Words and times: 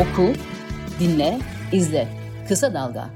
Oku, 0.00 0.32
dinle, 1.00 1.38
izle. 1.72 2.08
Kısa 2.48 2.74
Dalga. 2.74 3.10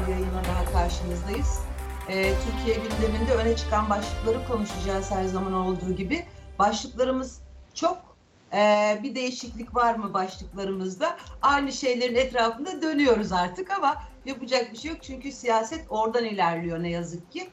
Bir 0.00 0.12
yayına 0.12 0.44
daha 0.44 0.72
karşınızdayız. 0.72 1.60
Ee, 2.08 2.32
Türkiye 2.44 2.76
gündeminde 2.76 3.32
öne 3.32 3.56
çıkan 3.56 3.90
başlıkları 3.90 4.46
konuşacağız 4.46 5.10
her 5.10 5.24
zaman 5.24 5.52
olduğu 5.52 5.92
gibi. 5.92 6.24
Başlıklarımız 6.58 7.40
çok. 7.74 8.16
Ee, 8.52 9.00
bir 9.02 9.14
değişiklik 9.14 9.76
var 9.76 9.94
mı 9.94 10.14
başlıklarımızda? 10.14 11.16
Aynı 11.42 11.72
şeylerin 11.72 12.14
etrafında 12.14 12.82
dönüyoruz 12.82 13.32
artık 13.32 13.70
ama 13.70 14.02
yapacak 14.26 14.72
bir 14.72 14.78
şey 14.78 14.90
yok. 14.90 15.02
Çünkü 15.02 15.32
siyaset 15.32 15.86
oradan 15.88 16.24
ilerliyor 16.24 16.82
ne 16.82 16.90
yazık 16.90 17.32
ki. 17.32 17.50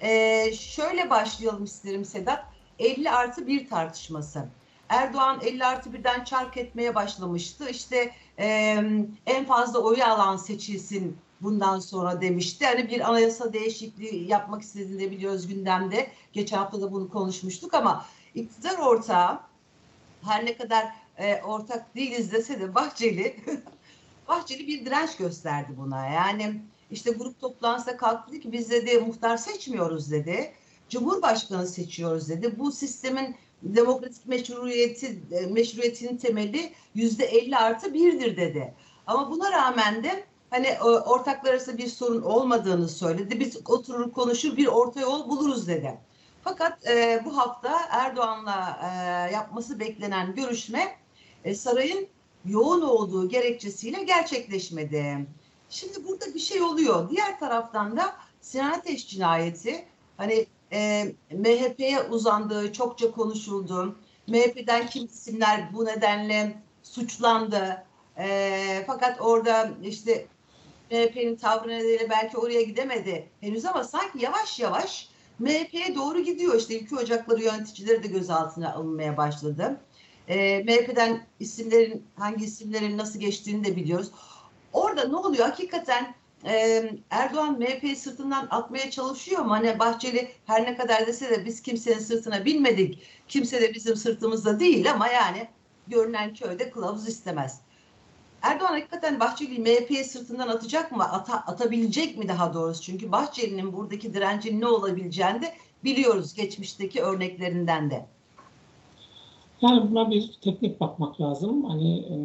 Ee, 0.00 0.52
şöyle 0.52 1.10
başlayalım 1.10 1.64
isterim 1.64 2.04
Sedat. 2.04 2.44
50 2.78 3.10
artı 3.10 3.46
1 3.46 3.68
tartışması. 3.68 4.44
Erdoğan 4.92 5.40
50 5.42 5.64
artı 5.64 5.90
1'den 5.90 6.24
çark 6.24 6.56
etmeye 6.56 6.94
başlamıştı. 6.94 7.68
İşte 7.68 8.10
e, 8.38 8.46
en 9.26 9.44
fazla 9.44 9.78
oyu 9.78 10.04
alan 10.04 10.36
seçilsin 10.36 11.16
bundan 11.40 11.78
sonra 11.78 12.20
demişti. 12.20 12.66
Hani 12.66 12.88
bir 12.88 13.00
anayasa 13.00 13.52
değişikliği 13.52 14.28
yapmak 14.28 14.62
istediğini 14.62 15.00
de 15.00 15.10
biliyoruz 15.10 15.46
gündemde. 15.46 16.10
Geçen 16.32 16.58
hafta 16.58 16.80
da 16.80 16.92
bunu 16.92 17.10
konuşmuştuk 17.10 17.74
ama 17.74 18.06
iktidar 18.34 18.78
ortağı 18.78 19.40
her 20.24 20.46
ne 20.46 20.56
kadar 20.56 20.86
e, 21.18 21.42
ortak 21.42 21.94
değiliz 21.94 22.32
dese 22.32 22.60
de 22.60 22.74
Bahçeli 22.74 23.36
Bahçeli 24.28 24.66
bir 24.66 24.86
direnç 24.86 25.16
gösterdi 25.16 25.72
buna. 25.76 26.06
Yani 26.06 26.62
işte 26.90 27.10
grup 27.10 27.40
toplansa 27.40 27.96
kalktı 27.96 28.40
ki 28.40 28.52
biz 28.52 28.70
dedi 28.70 28.98
muhtar 28.98 29.36
seçmiyoruz 29.36 30.10
dedi. 30.10 30.52
Cumhurbaşkanı 30.88 31.66
seçiyoruz 31.66 32.28
dedi. 32.28 32.58
Bu 32.58 32.72
sistemin 32.72 33.36
demokratik 33.62 34.26
meşruiyeti 34.26 35.22
meşruiyetinin 35.50 36.16
temeli 36.16 36.72
yüzde 36.94 37.24
50 37.24 37.56
artı 37.56 37.94
birdir 37.94 38.36
dedi. 38.36 38.74
Ama 39.06 39.30
buna 39.30 39.52
rağmen 39.52 40.04
de 40.04 40.24
hani 40.50 40.66
e, 40.66 40.82
ortaklar 40.82 41.50
arasında 41.50 41.78
bir 41.78 41.86
sorun 41.86 42.22
olmadığını 42.22 42.88
söyledi. 42.88 43.40
Biz 43.40 43.56
oturur 43.66 44.12
konuşur 44.12 44.56
bir 44.56 44.66
orta 44.66 45.00
yol 45.00 45.28
buluruz 45.28 45.68
dedi. 45.68 45.98
Fakat 46.44 46.86
e, 46.86 47.22
bu 47.24 47.36
hafta 47.36 47.80
Erdoğan'la 47.90 48.80
e, 48.82 49.32
yapması 49.32 49.80
beklenen 49.80 50.34
görüşme 50.34 50.96
e, 51.44 51.54
sarayın 51.54 52.06
yoğun 52.44 52.80
olduğu 52.80 53.28
gerekçesiyle 53.28 54.02
gerçekleşmedi. 54.02 55.26
Şimdi 55.70 56.08
burada 56.08 56.34
bir 56.34 56.40
şey 56.40 56.62
oluyor. 56.62 57.10
Diğer 57.10 57.38
taraftan 57.38 57.96
da 57.96 58.16
Sinan 58.40 58.72
Ateş 58.72 59.08
cinayeti 59.08 59.84
hani 60.16 60.46
e, 60.72 61.04
MHP'ye 61.30 62.02
uzandığı 62.02 62.72
çokça 62.72 63.10
konuşuldu. 63.10 63.96
MHP'den 64.26 64.86
kim 64.86 65.04
isimler 65.04 65.72
bu 65.72 65.84
nedenle 65.84 66.62
suçlandı. 66.82 67.84
E, 68.18 68.84
fakat 68.86 69.20
orada 69.20 69.70
işte 69.82 70.26
MHP'nin 70.90 71.36
tavrı 71.36 71.68
nedeniyle 71.68 72.10
belki 72.10 72.38
oraya 72.38 72.62
gidemedi 72.62 73.28
henüz 73.40 73.64
ama 73.64 73.84
sanki 73.84 74.24
yavaş 74.24 74.60
yavaş 74.60 75.08
MHP'ye 75.38 75.94
doğru 75.94 76.20
gidiyor. 76.20 76.54
İşte 76.54 76.80
ülke 76.80 76.96
ocakları 76.96 77.42
yöneticileri 77.42 78.02
de 78.02 78.08
gözaltına 78.08 78.74
alınmaya 78.74 79.16
başladı. 79.16 79.80
E, 80.28 80.62
MHP'den 80.62 81.26
isimlerin 81.40 82.06
hangi 82.16 82.44
isimlerin 82.44 82.98
nasıl 82.98 83.20
geçtiğini 83.20 83.64
de 83.64 83.76
biliyoruz. 83.76 84.10
Orada 84.72 85.08
ne 85.08 85.16
oluyor? 85.16 85.46
Hakikaten 85.46 86.14
e, 86.46 86.84
Erdoğan 87.10 87.58
MHP'yi 87.58 87.96
sırtından 87.96 88.46
atmaya 88.50 88.90
çalışıyor 88.90 89.42
mu? 89.42 89.50
Hani 89.50 89.78
Bahçeli 89.78 90.30
her 90.46 90.64
ne 90.64 90.76
kadar 90.76 91.06
dese 91.06 91.30
de 91.30 91.44
biz 91.44 91.62
kimsenin 91.62 91.98
sırtına 91.98 92.44
binmedik. 92.44 93.02
Kimse 93.28 93.62
de 93.62 93.74
bizim 93.74 93.96
sırtımızda 93.96 94.60
değil 94.60 94.90
ama 94.90 95.08
yani 95.08 95.48
görünen 95.86 96.34
köyde 96.34 96.70
kılavuz 96.70 97.08
istemez. 97.08 97.60
Erdoğan 98.42 98.72
hakikaten 98.72 99.20
Bahçeli'yi 99.20 99.60
MHP'ye 99.60 100.04
sırtından 100.04 100.48
atacak 100.48 100.92
mı? 100.92 101.12
Ata, 101.12 101.34
atabilecek 101.36 102.18
mi 102.18 102.28
daha 102.28 102.54
doğrusu? 102.54 102.82
Çünkü 102.82 103.12
Bahçeli'nin 103.12 103.72
buradaki 103.72 104.14
direncin 104.14 104.60
ne 104.60 104.66
olabileceğini 104.66 105.42
de 105.42 105.54
biliyoruz 105.84 106.34
geçmişteki 106.34 107.02
örneklerinden 107.02 107.90
de. 107.90 108.06
Yani 109.62 109.90
buna 109.90 110.10
bir 110.10 110.30
teknik 110.40 110.80
bakmak 110.80 111.20
lazım. 111.20 111.64
Hani 111.64 111.98
e, 111.98 112.16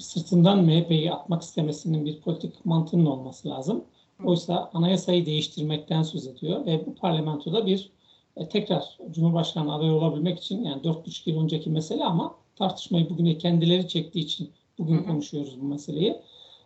sırtından 0.00 0.64
MHP'yi 0.64 1.12
atmak 1.12 1.42
istemesinin 1.42 2.06
bir 2.06 2.20
politik 2.20 2.64
mantığının 2.64 3.06
olması 3.06 3.48
lazım. 3.48 3.84
Oysa 4.24 4.70
anayasayı 4.74 5.26
değiştirmekten 5.26 6.02
söz 6.02 6.26
ediyor 6.26 6.66
ve 6.66 6.86
bu 6.86 6.94
parlamentoda 6.94 7.66
bir 7.66 7.90
e, 8.36 8.48
tekrar 8.48 8.98
Cumhurbaşkanı 9.10 9.74
adayı 9.74 9.92
olabilmek 9.92 10.38
için 10.38 10.64
yani 10.64 10.82
4,5 10.82 11.30
yıl 11.30 11.42
önceki 11.42 11.70
mesele 11.70 12.04
ama 12.04 12.34
tartışmayı 12.56 13.10
bugüne 13.10 13.38
kendileri 13.38 13.88
çektiği 13.88 14.20
için 14.20 14.50
bugün 14.78 15.02
konuşuyoruz 15.02 15.60
bu 15.60 15.64
meseleyi. 15.64 16.16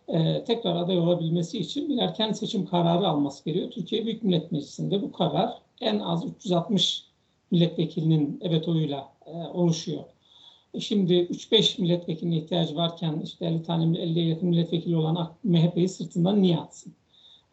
E, 0.07 0.43
tekrar 0.43 0.75
aday 0.75 0.99
olabilmesi 0.99 1.59
için 1.59 1.89
bir 1.89 1.97
erken 1.97 2.31
seçim 2.31 2.65
kararı 2.65 3.07
alması 3.07 3.45
gerekiyor. 3.45 3.71
Türkiye 3.71 4.05
Büyük 4.05 4.23
Millet 4.23 4.51
Meclisi'nde 4.51 5.01
bu 5.01 5.11
karar 5.11 5.53
en 5.81 5.99
az 5.99 6.25
360 6.25 7.04
milletvekilinin 7.51 8.39
evet 8.41 8.67
oyuyla 8.67 9.13
e, 9.25 9.31
oluşuyor. 9.31 10.03
E 10.73 10.79
şimdi 10.79 11.13
3-5 11.13 11.81
milletvekiline 11.81 12.37
ihtiyacı 12.37 12.75
varken 12.75 13.21
işte 13.23 13.45
50 13.45 13.63
tane 13.63 13.83
50'ye 13.83 14.27
yakın 14.27 14.49
milletvekili 14.49 14.95
olan 14.95 15.29
MHP'yi 15.43 15.89
sırtından 15.89 16.41
niye 16.41 16.57
atsın? 16.57 16.93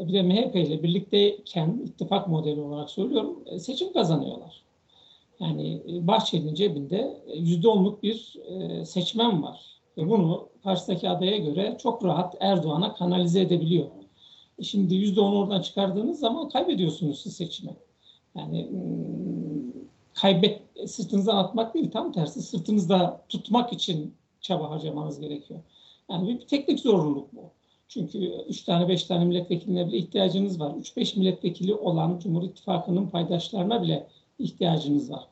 E 0.00 0.08
bir 0.08 0.12
de 0.12 0.22
MHP 0.22 0.56
ile 0.56 0.82
birlikteyken 0.82 1.82
ittifak 1.86 2.28
modeli 2.28 2.60
olarak 2.60 2.90
söylüyorum 2.90 3.38
e, 3.46 3.58
seçim 3.58 3.92
kazanıyorlar. 3.92 4.62
Yani 5.40 5.82
e, 5.88 6.06
Bahçeli'nin 6.06 6.54
cebinde 6.54 7.20
%10'luk 7.34 8.02
bir 8.02 8.38
seçmen 8.84 9.42
var. 9.42 9.60
Ve 9.96 10.10
bunu 10.10 10.48
karşıdaki 10.62 11.08
adaya 11.08 11.36
göre 11.36 11.76
çok 11.82 12.04
rahat 12.04 12.34
Erdoğan'a 12.40 12.94
kanalize 12.94 13.40
edebiliyor. 13.40 13.86
Şimdi 14.62 14.94
%10 14.94 15.36
oradan 15.36 15.62
çıkardığınız 15.62 16.20
zaman 16.20 16.48
kaybediyorsunuz 16.48 17.20
siz 17.20 17.36
seçimi. 17.36 17.76
Yani 18.36 18.68
kaybet 20.22 20.60
sırtınızdan 20.86 21.36
atmak 21.36 21.74
değil 21.74 21.90
tam 21.90 22.12
tersi 22.12 22.42
sırtınızda 22.42 23.24
tutmak 23.28 23.72
için 23.72 24.14
çaba 24.40 24.70
harcamanız 24.70 25.20
gerekiyor. 25.20 25.60
Yani 26.10 26.28
bir, 26.28 26.46
teknik 26.46 26.80
zorunluluk 26.80 27.32
bu. 27.32 27.40
Çünkü 27.88 28.18
3 28.48 28.62
tane 28.62 28.88
5 28.88 29.04
tane 29.04 29.24
milletvekiline 29.24 29.86
bile 29.86 29.96
ihtiyacınız 29.96 30.60
var. 30.60 30.70
3-5 30.70 31.18
milletvekili 31.18 31.74
olan 31.74 32.18
Cumhur 32.18 32.42
İttifakı'nın 32.42 33.06
paydaşlarına 33.06 33.82
bile 33.82 34.06
ihtiyacınız 34.38 35.10
var. 35.12 35.24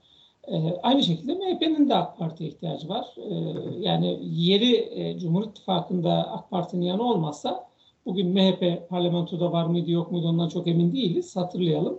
Ee, 0.48 0.72
aynı 0.82 1.02
şekilde 1.02 1.34
MHP'nin 1.34 1.88
de 1.88 1.94
AK 1.94 2.18
Parti'ye 2.18 2.50
ihtiyacı 2.50 2.88
var. 2.88 3.06
Ee, 3.16 3.34
yani 3.78 4.18
yeri 4.22 4.76
e, 4.76 5.18
Cumhur 5.18 5.44
İttifakı'nda 5.44 6.32
AK 6.32 6.50
Parti'nin 6.50 6.86
yanı 6.86 7.02
olmazsa 7.02 7.68
bugün 8.06 8.28
MHP 8.28 8.88
parlamentoda 8.88 9.52
var 9.52 9.66
mıydı 9.66 9.90
yok 9.90 10.12
muydu 10.12 10.28
ondan 10.28 10.48
çok 10.48 10.66
emin 10.66 10.92
değiliz. 10.92 11.36
Hatırlayalım 11.36 11.98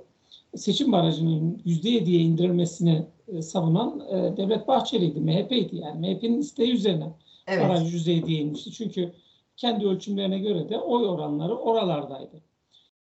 seçim 0.55 0.91
barajının 0.91 1.61
%7'ye 1.65 2.19
indirilmesini 2.19 3.05
e, 3.27 3.41
savunan 3.41 3.99
e, 4.09 4.37
Devlet 4.37 4.67
Bahçeli'ydi, 4.67 5.19
MHP'ydi. 5.19 5.75
Yani 5.75 5.99
MHP'nin 5.99 6.39
isteği 6.39 6.73
üzerine 6.73 7.13
evet. 7.47 7.63
baraj 7.63 8.07
%7'ye 8.07 8.39
inmişti. 8.39 8.71
Çünkü 8.71 9.13
kendi 9.57 9.87
ölçümlerine 9.87 10.39
göre 10.39 10.69
de 10.69 10.79
oy 10.79 11.07
oranları 11.07 11.55
oralardaydı. 11.55 12.41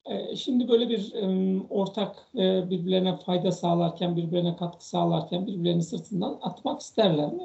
E, 0.06 0.36
şimdi 0.36 0.68
böyle 0.68 0.88
bir 0.88 1.12
ortak 1.70 2.16
birbirlerine 2.34 3.16
fayda 3.16 3.52
sağlarken, 3.52 4.16
birbirlerine 4.16 4.56
katkı 4.56 4.88
sağlarken 4.88 5.46
birbirlerinin 5.46 5.80
sırtından 5.80 6.38
atmak 6.42 6.80
isterler 6.80 7.32
mi? 7.32 7.42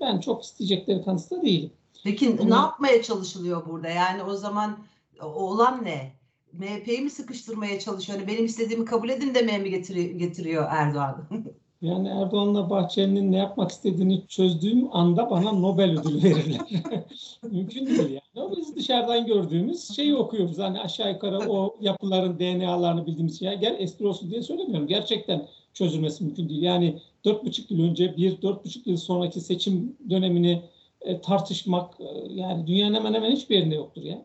Ben 0.00 0.20
çok 0.20 0.42
isteyecekleri 0.42 1.04
kanısında 1.04 1.42
değilim. 1.42 1.72
Peki 2.04 2.38
Bunu, 2.38 2.50
ne 2.50 2.54
yapmaya 2.54 3.02
çalışılıyor 3.02 3.66
burada? 3.66 3.88
Yani 3.88 4.22
o 4.22 4.34
zaman 4.34 4.78
olan 5.22 5.84
ne? 5.84 6.12
MHP'yi 6.58 7.00
mi 7.00 7.10
sıkıştırmaya 7.10 7.80
çalışıyor? 7.80 8.18
Yani 8.18 8.28
benim 8.28 8.44
istediğimi 8.44 8.84
kabul 8.84 9.08
edin 9.08 9.34
demeye 9.34 9.58
mi 9.58 9.70
getiriyor, 9.70 10.10
getiriyor 10.10 10.66
Erdoğan? 10.70 11.24
Yani 11.82 12.08
Erdoğan'la 12.08 12.70
Bahçeli'nin 12.70 13.32
ne 13.32 13.36
yapmak 13.36 13.70
istediğini 13.70 14.26
çözdüğüm 14.28 14.96
anda 14.96 15.30
bana 15.30 15.52
Nobel 15.52 16.00
ödülü 16.00 16.22
verirler. 16.22 16.60
Mümkün 17.50 17.86
değil 17.86 18.20
yani. 18.36 18.56
Biz 18.56 18.76
dışarıdan 18.76 19.26
gördüğümüz 19.26 19.96
şeyi 19.96 20.14
okuyoruz. 20.16 20.58
Hani 20.58 20.80
aşağı 20.80 21.12
yukarı 21.12 21.38
o 21.38 21.76
yapıların 21.80 22.38
DNA'larını 22.38 23.06
bildiğimiz 23.06 23.38
şey. 23.38 23.54
Gel 23.54 23.76
espri 23.78 24.06
olsun 24.06 24.30
diye 24.30 24.42
söylemiyorum. 24.42 24.86
Gerçekten 24.86 25.46
çözülmesi 25.74 26.24
mümkün 26.24 26.48
değil. 26.48 26.62
Yani 26.62 26.98
dört 27.24 27.44
buçuk 27.44 27.70
yıl 27.70 27.80
önce 27.80 28.16
bir, 28.16 28.42
dört 28.42 28.64
buçuk 28.64 28.86
yıl 28.86 28.96
sonraki 28.96 29.40
seçim 29.40 29.96
dönemini 30.10 30.62
e, 31.00 31.20
tartışmak 31.20 32.00
e, 32.00 32.04
yani 32.32 32.66
dünyanın 32.66 32.94
hemen 32.94 33.14
hemen 33.14 33.30
hiçbir 33.30 33.56
yerinde 33.56 33.74
yoktur 33.74 34.02
ya. 34.02 34.24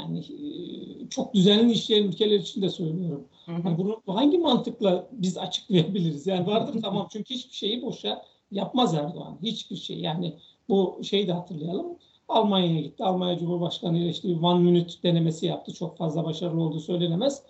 Yani 0.00 0.18
e, 0.18 1.08
çok 1.08 1.34
düzenli 1.34 1.72
işleyen 1.72 2.04
ülkeler 2.04 2.38
için 2.38 2.62
de 2.62 2.68
söylüyorum. 2.68 3.28
Yani 3.48 3.78
bunu 3.78 4.02
hangi 4.06 4.38
mantıkla 4.38 5.08
biz 5.12 5.38
açıklayabiliriz? 5.38 6.26
Yani 6.26 6.46
vardır 6.46 6.80
tamam 6.82 7.08
çünkü 7.12 7.34
hiçbir 7.34 7.54
şeyi 7.54 7.82
boşa 7.82 8.22
yapmaz 8.50 8.94
Erdoğan. 8.94 9.38
Hiçbir 9.42 9.76
şey. 9.76 10.00
Yani 10.00 10.34
bu 10.68 11.00
şeyi 11.02 11.28
de 11.28 11.32
hatırlayalım. 11.32 11.86
Almanya'ya 12.28 12.80
gitti. 12.80 13.04
Almanya 13.04 13.38
Cumhurbaşkanı 13.38 13.98
ile 13.98 14.08
işte 14.08 14.28
bir 14.28 14.42
one 14.42 14.60
minute 14.60 14.92
denemesi 15.02 15.46
yaptı. 15.46 15.74
Çok 15.74 15.96
fazla 15.96 16.24
başarılı 16.24 16.62
olduğu 16.62 16.80
söylenemez. 16.80 17.42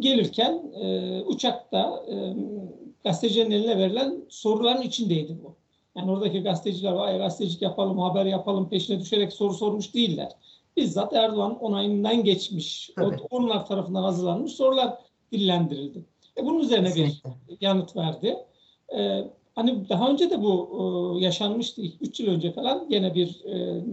Gelirken 0.00 0.72
e, 0.80 1.22
uçakta 1.22 2.04
e, 2.10 2.36
gazetecilerin 3.04 3.50
eline 3.50 3.78
verilen 3.78 4.24
soruların 4.28 4.82
içindeydi 4.82 5.38
bu. 5.44 5.54
Yani 5.96 6.10
oradaki 6.10 6.42
gazeteciler 6.42 6.92
vay 6.92 7.18
gazetecilik 7.18 7.62
yapalım, 7.62 7.98
haber 7.98 8.26
yapalım 8.26 8.68
peşine 8.68 9.00
düşerek 9.00 9.32
soru 9.32 9.54
sormuş 9.54 9.94
değiller. 9.94 10.32
Bizzat 10.76 11.12
Erdoğan 11.12 11.58
onayından 11.58 12.24
geçmiş, 12.24 12.90
Tabii. 12.96 13.16
onlar 13.30 13.66
tarafından 13.66 14.02
hazırlanmış 14.02 14.52
sorular 14.52 14.98
dillendirildi. 15.32 16.04
E 16.38 16.44
bunun 16.44 16.58
üzerine 16.60 16.88
Kesinlikle. 16.88 17.30
bir 17.48 17.56
yanıt 17.60 17.96
verdi. 17.96 18.36
E, 18.98 19.24
hani 19.54 19.88
daha 19.88 20.10
önce 20.10 20.30
de 20.30 20.42
bu 20.42 20.70
e, 21.20 21.24
yaşanmıştı. 21.24 21.82
3 22.00 22.20
yıl 22.20 22.28
önce 22.28 22.52
falan 22.52 22.88
gene 22.88 23.14
bir 23.14 23.44
e, 23.44 23.84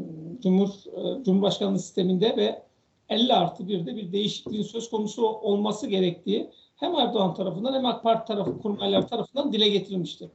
Cumhur 0.43 0.69
e, 0.69 1.23
Cumhurbaşkanlığı 1.23 1.79
sisteminde 1.79 2.37
ve 2.37 2.63
50 3.09 3.33
artı 3.33 3.63
1'de 3.63 3.95
bir 3.95 4.11
değişikliğin 4.11 4.63
söz 4.63 4.89
konusu 4.89 5.27
olması 5.27 5.87
gerektiği 5.87 6.49
hem 6.75 6.95
Erdoğan 6.95 7.33
tarafından 7.33 7.73
hem 7.73 7.85
AK 7.85 8.03
Parti 8.03 8.27
tarafı 8.27 8.61
kurmaylar 8.61 9.07
tarafından 9.07 9.53
dile 9.53 9.69
getirilmişti. 9.69 10.29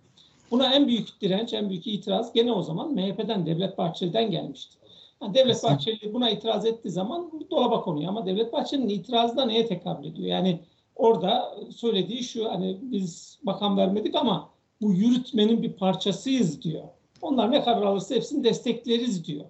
Buna 0.51 0.75
en 0.75 0.89
büyük 0.89 1.21
direnç, 1.21 1.55
en 1.55 1.69
büyük 1.71 1.87
itiraz 1.87 2.33
gene 2.33 2.53
o 2.53 2.63
zaman 2.63 2.95
MHP'den, 2.95 3.47
Devlet 3.47 3.79
Bahçeli'den 3.79 4.31
gelmişti. 4.31 4.78
Yani 5.23 5.35
Devlet. 5.35 5.65
Bahçeli 5.65 6.15
buna 6.15 6.31
itiraz 6.31 6.67
ettiği 6.67 6.91
zaman 6.91 7.31
dolaba 7.51 7.81
konuyor 7.81 8.09
ama 8.09 8.27
Devlet 8.27 8.53
Bahçeli'nin 8.53 8.89
itirazı 8.89 9.37
da 9.37 9.45
neye 9.45 9.67
tekabül 9.67 10.07
ediyor? 10.07 10.29
Yani 10.29 10.61
orada 10.97 11.57
söylediği 11.71 12.23
şu 12.23 12.51
hani 12.51 12.79
biz 12.83 13.39
bakan 13.43 13.77
vermedik 13.77 14.15
ama 14.15 14.51
bu 14.81 14.93
yürütmenin 14.93 15.63
bir 15.63 15.73
parçasıyız 15.73 16.63
diyor. 16.63 16.85
Onlar 17.23 17.51
ne 17.51 17.63
karar 17.63 17.83
alırsa 17.83 18.15
hepsini 18.15 18.45
destekleriz 18.45 19.25
diyor. 19.25 19.45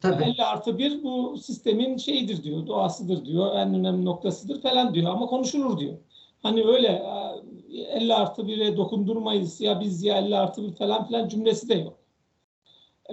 Tabii. 0.00 0.24
50 0.24 0.44
artı 0.44 0.78
1 0.78 1.02
bu 1.02 1.38
sistemin 1.38 1.96
şeyidir 1.96 2.42
diyor, 2.42 2.66
doğasıdır 2.66 3.24
diyor, 3.24 3.54
en 3.54 3.74
önemli 3.74 4.04
noktasıdır 4.04 4.62
falan 4.62 4.94
diyor 4.94 5.12
ama 5.12 5.26
konuşulur 5.26 5.78
diyor. 5.78 5.98
Hani 6.42 6.64
öyle 6.64 6.88
e, 7.72 7.80
50 7.80 8.14
artı 8.14 8.42
1'e 8.42 8.76
dokundurmayız 8.76 9.60
ya 9.60 9.80
biz 9.80 10.02
ya 10.02 10.18
50 10.18 10.36
artı 10.36 10.62
1 10.62 10.72
falan 10.72 11.06
filan 11.06 11.28
cümlesi 11.28 11.68
de 11.68 11.74
yok. 11.74 11.99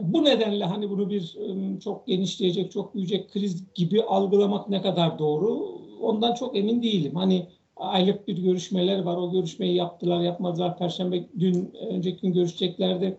Bu 0.02 0.24
nedenle 0.24 0.66
hani 0.66 0.90
bunu 0.90 1.10
bir 1.10 1.36
ım, 1.50 1.80
çok 1.80 2.08
genişleyecek, 2.08 2.72
çok 2.72 2.96
büyüyecek 2.96 3.32
kriz 3.32 3.74
gibi 3.74 4.04
algılamak 4.04 4.70
ne 4.70 4.82
kadar 4.82 5.20
doğru 5.20 5.80
ondan 6.02 6.34
çok 6.34 6.58
emin 6.58 6.84
değilim. 6.84 7.16
Hani 7.16 7.48
aylık 7.76 8.28
bir 8.28 8.38
görüşmeler 8.38 9.00
var, 9.00 9.18
o 9.18 9.32
görüşmeyi 9.32 9.76
yaptılar, 9.76 10.22
yapmadılar. 10.22 10.78
Perşembe 10.78 11.24
dün, 11.40 11.72
önceki 11.90 12.22
gün 12.22 12.34
görüşeceklerdi 12.34 13.18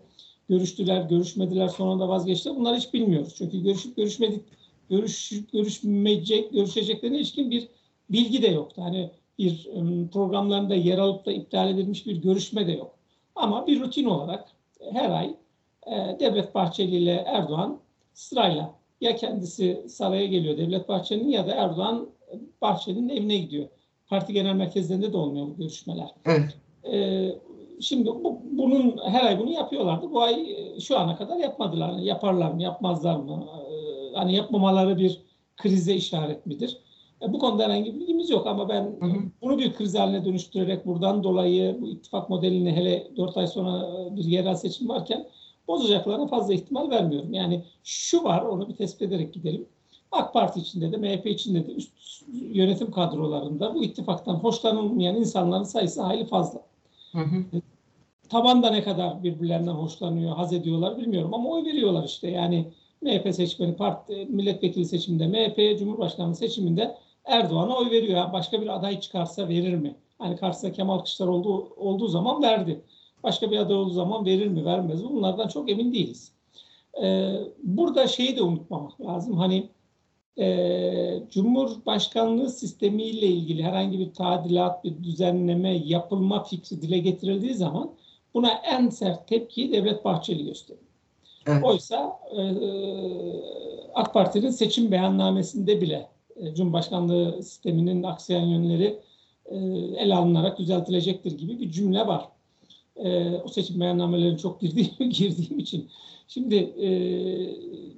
görüştüler, 0.49 1.01
görüşmediler, 1.01 1.67
sonra 1.67 1.99
da 1.99 2.09
vazgeçtiler. 2.09 2.55
Bunları 2.55 2.77
hiç 2.77 2.93
bilmiyoruz. 2.93 3.33
Çünkü 3.37 3.63
görüşüp 3.63 3.97
görüşmedik, 3.97 4.43
görüş, 4.89 5.33
görüşmeyecek, 5.53 6.51
görüşeceklerine 6.51 7.17
ilişkin 7.17 7.51
bir 7.51 7.67
bilgi 8.09 8.41
de 8.41 8.47
yoktu. 8.47 8.81
Hani 8.81 9.11
bir 9.39 9.69
ım, 9.75 10.07
programlarında 10.07 10.75
yer 10.75 10.97
alıp 10.97 11.25
da 11.25 11.31
iptal 11.31 11.69
edilmiş 11.69 12.05
bir 12.05 12.15
görüşme 12.15 12.67
de 12.67 12.71
yok. 12.71 12.95
Ama 13.35 13.67
bir 13.67 13.79
rutin 13.79 14.05
olarak 14.05 14.49
her 14.91 15.09
ay 15.09 15.35
e, 15.91 16.19
Devlet 16.19 16.55
Bahçeli 16.55 16.95
ile 16.95 17.23
Erdoğan 17.27 17.79
sırayla 18.13 18.75
ya 19.01 19.15
kendisi 19.15 19.83
saraya 19.87 20.25
geliyor 20.25 20.57
Devlet 20.57 20.89
Bahçeli'nin 20.89 21.29
ya 21.29 21.47
da 21.47 21.55
Erdoğan 21.55 22.09
Bahçeli'nin 22.61 23.09
evine 23.09 23.37
gidiyor. 23.37 23.67
Parti 24.07 24.33
genel 24.33 24.55
merkezlerinde 24.55 25.13
de 25.13 25.17
olmuyor 25.17 25.47
bu 25.47 25.57
görüşmeler. 25.57 26.07
Evet. 26.25 26.57
Ee, 26.93 27.29
şimdi 27.79 28.09
bu, 28.09 28.41
bunun 28.51 28.97
her 29.05 29.25
ay 29.25 29.39
bunu 29.39 29.51
yapıyorlardı. 29.51 30.11
Bu 30.11 30.21
ay 30.21 30.51
e, 30.51 30.79
şu 30.79 30.99
ana 30.99 31.15
kadar 31.15 31.37
yapmadılar. 31.37 31.91
Hani 31.91 32.05
yaparlar 32.05 32.51
mı, 32.51 32.61
yapmazlar 32.61 33.15
mı? 33.15 33.47
Hani 34.13 34.35
yapmamaları 34.35 34.97
bir 34.97 35.21
krize 35.57 35.93
işaret 35.93 36.45
midir? 36.45 36.77
E, 37.21 37.33
bu 37.33 37.39
konuda 37.39 37.63
herhangi 37.63 37.95
bir 37.95 37.99
bilgimiz 37.99 38.29
yok 38.29 38.47
ama 38.47 38.69
ben 38.69 38.83
Hı 38.83 39.05
hı. 39.05 39.17
bunu 39.41 39.57
bir 39.57 39.73
kriz 39.73 39.95
haline 39.95 40.25
dönüştürerek 40.25 40.85
buradan 40.85 41.23
dolayı 41.23 41.77
bu 41.81 41.87
ittifak 41.87 42.29
modelini 42.29 42.71
hele 42.71 43.07
4 43.17 43.37
ay 43.37 43.47
sonra 43.47 43.87
e, 43.87 44.15
bir 44.15 44.23
yerel 44.23 44.55
seçim 44.55 44.89
varken 44.89 45.25
bozacaklarına 45.69 46.27
fazla 46.27 46.53
ihtimal 46.53 46.89
vermiyorum. 46.89 47.33
Yani 47.33 47.63
şu 47.83 48.23
var 48.23 48.41
onu 48.41 48.69
bir 48.69 48.75
tespit 48.75 49.01
ederek 49.01 49.33
gidelim. 49.33 49.65
AK 50.11 50.33
Parti 50.33 50.59
içinde 50.59 50.91
de 50.91 50.97
MHP 50.97 51.25
içinde 51.25 51.67
de 51.67 51.71
üst 51.71 51.91
yönetim 52.31 52.91
kadrolarında 52.91 53.75
bu 53.75 53.83
ittifaktan 53.83 54.35
hoşlanılmayan 54.35 55.15
insanların 55.15 55.63
sayısı 55.63 56.01
hayli 56.01 56.25
fazla. 56.25 56.61
Hı 57.11 57.19
hı. 57.19 57.43
Tabanda 58.29 58.69
ne 58.69 58.83
kadar 58.83 59.23
birbirlerinden 59.23 59.71
hoşlanıyor, 59.71 60.35
haz 60.35 60.53
ediyorlar 60.53 60.97
bilmiyorum 60.97 61.33
ama 61.33 61.49
oy 61.49 61.65
veriyorlar 61.65 62.03
işte. 62.03 62.31
Yani 62.31 62.65
MHP 63.01 63.35
seçmeni, 63.35 63.75
parti, 63.75 64.25
milletvekili 64.29 64.85
seçiminde, 64.85 65.27
MHP 65.27 65.79
Cumhurbaşkanlığı 65.79 66.35
seçiminde 66.35 66.97
Erdoğan'a 67.25 67.77
oy 67.77 67.91
veriyor. 67.91 68.33
Başka 68.33 68.61
bir 68.61 68.67
aday 68.67 68.99
çıkarsa 68.99 69.49
verir 69.49 69.73
mi? 69.73 69.95
Hani 70.17 70.35
karşısında 70.35 70.71
Kemal 70.71 70.97
Kılıçdaroğlu 70.97 71.37
olduğu, 71.37 71.73
olduğu 71.77 72.07
zaman 72.07 72.41
verdi. 72.41 72.81
Başka 73.23 73.51
bir 73.51 73.57
aday 73.57 73.75
olduğu 73.75 73.93
zaman 73.93 74.25
verir 74.25 74.47
mi, 74.47 74.65
vermez 74.65 75.01
mi? 75.01 75.09
Bunlardan 75.09 75.47
çok 75.47 75.71
emin 75.71 75.93
değiliz. 75.93 76.31
Ee, 77.03 77.33
burada 77.63 78.07
şeyi 78.07 78.37
de 78.37 78.41
unutmamak 78.41 79.01
lazım. 79.01 79.37
Hani 79.37 79.69
e, 80.39 81.23
Cumhurbaşkanlığı 81.31 82.49
sistemiyle 82.49 83.27
ilgili 83.27 83.63
herhangi 83.63 83.99
bir 83.99 84.13
tadilat, 84.13 84.83
bir 84.83 85.03
düzenleme 85.03 85.77
yapılma 85.77 86.43
fikri 86.43 86.81
dile 86.81 86.99
getirildiği 86.99 87.53
zaman 87.53 87.91
buna 88.33 88.49
en 88.49 88.89
sert 88.89 89.27
tepkiyi 89.27 89.71
Devlet 89.71 90.05
Bahçeli 90.05 90.45
gösteriyor. 90.45 90.85
Evet. 91.47 91.63
Oysa 91.63 92.19
e, 92.37 92.41
AK 93.93 94.13
Parti'nin 94.13 94.49
seçim 94.49 94.91
beyannamesinde 94.91 95.81
bile 95.81 96.09
e, 96.35 96.53
Cumhurbaşkanlığı 96.53 97.43
sisteminin 97.43 98.03
aksayan 98.03 98.45
yönleri 98.45 98.99
e, 99.45 99.55
ele 100.03 100.15
alınarak 100.15 100.59
düzeltilecektir 100.59 101.37
gibi 101.37 101.59
bir 101.59 101.71
cümle 101.71 102.07
var. 102.07 102.27
E, 103.03 103.35
o 103.45 103.47
seçim 103.47 103.79
beyannamelerine 103.79 104.37
çok 104.37 104.61
girdiğim, 104.61 104.89
girdiğim 105.09 105.59
için. 105.59 105.89
Şimdi 106.27 106.55
e, 106.55 106.89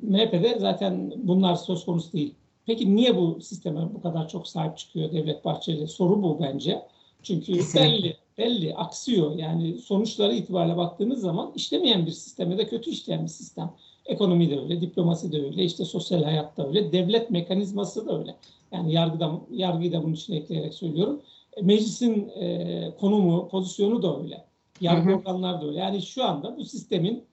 MHP'de 0.02 0.60
zaten 0.60 1.14
bunlar 1.18 1.56
söz 1.56 1.86
konusu 1.86 2.14
değil. 2.14 2.34
Peki 2.66 2.96
niye 2.96 3.18
bu 3.18 3.42
sisteme 3.42 3.94
bu 3.94 4.02
kadar 4.02 4.30
çok 4.30 4.48
sahip 4.48 4.78
çıkıyor 4.78 5.12
Devlet 5.12 5.46
Bahçeli? 5.46 5.88
Soru 5.88 6.24
bu 6.24 6.40
bence. 6.40 6.82
Çünkü 7.24 7.54
Kesinlikle. 7.54 8.04
belli, 8.04 8.16
belli 8.38 8.76
aksıyor. 8.76 9.36
Yani 9.36 9.78
sonuçları 9.78 10.34
itibariyle 10.36 10.78
baktığınız 10.78 11.22
zaman 11.22 11.52
işlemeyen 11.56 12.06
bir 12.06 12.12
sisteme 12.12 12.58
de 12.58 12.68
kötü 12.68 12.90
işleyen 12.90 13.24
bir 13.24 13.30
sistem. 13.30 13.72
Ekonomi 14.06 14.50
de 14.50 14.60
öyle, 14.60 14.82
diplomasi 14.82 15.32
de 15.32 15.44
öyle, 15.44 15.64
işte 15.64 15.86
sosyal 15.86 16.24
hayatta 16.24 16.68
öyle, 16.68 16.92
devlet 16.92 17.30
mekanizması 17.30 18.08
da 18.08 18.20
öyle. 18.20 18.36
Yani 18.72 18.94
yargıda, 18.94 19.32
yargıyı 19.52 19.92
da 19.92 20.04
bunun 20.04 20.14
içine 20.14 20.38
ekleyerek 20.38 20.74
söylüyorum. 20.74 21.22
E, 21.54 21.62
Meclisin 21.62 22.30
e, 22.30 22.92
konumu, 23.00 23.48
pozisyonu 23.50 24.04
da 24.04 24.22
öyle. 24.24 24.46
Yargı 24.82 25.10
Hı 25.10 25.14
hı. 25.14 25.18
organları 25.18 25.62
da 25.62 25.66
öyle. 25.68 25.80
Yani 25.80 26.02
şu 26.02 26.24
anda 26.24 26.58
bu 26.58 26.66
sistemin 26.66 27.24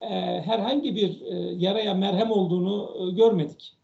e, 0.00 0.06
herhangi 0.40 0.96
bir 0.96 1.20
e, 1.20 1.36
yaraya 1.58 1.94
merhem 1.94 2.30
olduğunu 2.30 2.96
e, 3.00 3.10
görmedik. 3.14 3.76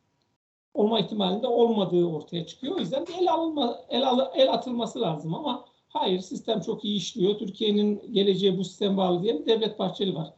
Olma 0.75 1.01
ihtimalinde 1.01 1.47
olmadığı 1.47 2.05
ortaya 2.07 2.47
çıkıyor. 2.47 2.77
O 2.77 2.79
yüzden 2.79 3.07
el, 3.21 3.33
alınma, 3.33 3.81
el, 3.89 4.09
al- 4.09 4.31
el 4.35 4.53
atılması 4.53 5.01
lazım 5.01 5.35
ama 5.35 5.65
hayır 5.89 6.21
sistem 6.21 6.61
çok 6.61 6.85
iyi 6.85 6.97
işliyor. 6.97 7.39
Türkiye'nin 7.39 8.13
geleceği 8.13 8.59
bu 8.59 8.65
sistem 8.65 8.97
bağlı 8.97 9.23
diye 9.23 9.41
bir 9.41 9.47
Devlet 9.47 9.79
Bahçeli 9.79 10.15
var. 10.15 10.35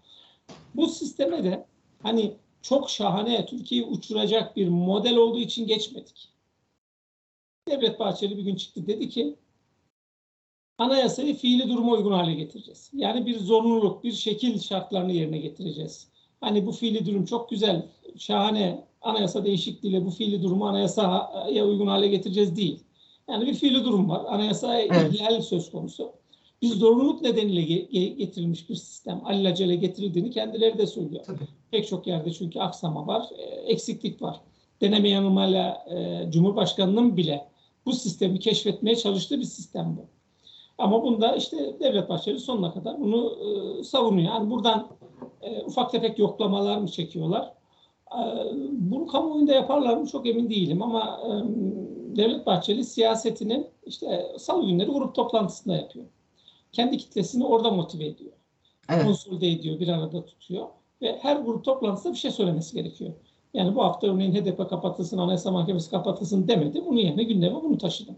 Bu 0.74 0.86
sisteme 0.86 1.44
de 1.44 1.66
hani 2.02 2.32
çok 2.62 2.90
şahane 2.90 3.46
Türkiye'yi 3.46 3.86
uçuracak 3.86 4.56
bir 4.56 4.68
model 4.68 5.16
olduğu 5.16 5.38
için 5.38 5.66
geçmedik. 5.66 6.28
Devlet 7.68 8.00
Bahçeli 8.00 8.36
bir 8.36 8.42
gün 8.42 8.56
çıktı 8.56 8.86
dedi 8.86 9.08
ki 9.08 9.36
anayasayı 10.84 11.34
fiili 11.34 11.68
duruma 11.68 11.92
uygun 11.92 12.12
hale 12.12 12.34
getireceğiz. 12.34 12.90
Yani 12.92 13.26
bir 13.26 13.38
zorunluluk, 13.38 14.04
bir 14.04 14.12
şekil 14.12 14.58
şartlarını 14.58 15.12
yerine 15.12 15.38
getireceğiz. 15.38 16.08
Hani 16.40 16.66
bu 16.66 16.72
fiili 16.72 17.06
durum 17.06 17.24
çok 17.24 17.50
güzel, 17.50 17.86
şahane 18.18 18.84
anayasa 19.02 19.44
değişikliğiyle 19.44 20.06
bu 20.06 20.10
fiili 20.10 20.42
durumu 20.42 20.66
anayasaya 20.66 21.66
uygun 21.66 21.86
hale 21.86 22.08
getireceğiz 22.08 22.56
değil. 22.56 22.80
Yani 23.28 23.46
bir 23.46 23.54
fiili 23.54 23.84
durum 23.84 24.08
var. 24.08 24.24
Anayasaya 24.28 24.80
Evet. 24.80 25.14
ihlal 25.14 25.40
söz 25.40 25.70
konusu. 25.70 26.12
Biz 26.62 26.72
zorunluluk 26.72 27.22
nedeniyle 27.22 27.60
ge- 27.60 27.88
ge- 27.90 28.14
getirilmiş 28.16 28.68
bir 28.70 28.74
sistem. 28.74 29.20
Alelacele 29.24 29.76
getirildiğini 29.76 30.30
kendileri 30.30 30.78
de 30.78 30.86
söylüyor. 30.86 31.24
Tabii. 31.26 31.48
Pek 31.70 31.88
çok 31.88 32.06
yerde 32.06 32.32
çünkü 32.32 32.60
aksama 32.60 33.06
var, 33.06 33.22
e, 33.38 33.42
eksiklik 33.42 34.22
var. 34.22 34.40
Deneme 34.80 35.08
yanılmayla 35.08 35.86
e, 35.90 36.30
Cumhurbaşkanı'nın 36.30 37.16
bile 37.16 37.46
bu 37.86 37.92
sistemi 37.92 38.38
keşfetmeye 38.38 38.96
çalıştığı 38.96 39.38
bir 39.38 39.44
sistem 39.44 39.96
bu. 39.96 40.19
Ama 40.80 41.02
bunda 41.02 41.36
işte 41.36 41.80
Devlet 41.80 42.08
Bahçeli 42.08 42.38
sonuna 42.38 42.74
kadar 42.74 43.00
bunu 43.00 43.38
e, 43.80 43.84
savunuyor. 43.84 44.28
Yani 44.34 44.50
buradan 44.50 44.88
e, 45.42 45.62
ufak 45.62 45.90
tefek 45.90 46.18
yoklamalar 46.18 46.78
mı 46.78 46.88
çekiyorlar? 46.88 47.52
E, 48.12 48.20
bunu 48.70 49.06
kamuoyunda 49.06 49.52
yaparlar 49.52 49.96
mı 49.96 50.06
çok 50.06 50.26
emin 50.26 50.50
değilim 50.50 50.82
ama 50.82 51.20
e, 51.24 51.30
Devlet 52.16 52.46
Bahçeli 52.46 52.84
siyasetini 52.84 53.66
işte 53.86 54.26
salı 54.38 54.66
günleri 54.66 54.90
grup 54.90 55.14
toplantısında 55.14 55.76
yapıyor. 55.76 56.04
Kendi 56.72 56.98
kitlesini 56.98 57.46
orada 57.46 57.70
motive 57.70 58.06
ediyor. 58.06 58.32
Evet. 58.90 59.04
Konsolide 59.04 59.48
ediyor, 59.48 59.80
bir 59.80 59.88
arada 59.88 60.24
tutuyor. 60.24 60.66
Ve 61.02 61.18
her 61.22 61.36
grup 61.36 61.64
toplantısında 61.64 62.12
bir 62.12 62.18
şey 62.18 62.30
söylemesi 62.30 62.76
gerekiyor. 62.76 63.12
Yani 63.54 63.74
bu 63.74 63.84
hafta 63.84 64.06
örneğin 64.06 64.34
HDP 64.34 64.70
kapatılsın, 64.70 65.18
Anayasa 65.18 65.50
Mahkemesi 65.50 65.90
kapatılsın 65.90 66.48
demedi. 66.48 66.82
Bunun 66.86 66.98
yerine 66.98 67.22
gündeme 67.22 67.62
bunu 67.62 67.78
taşıdım. 67.78 68.16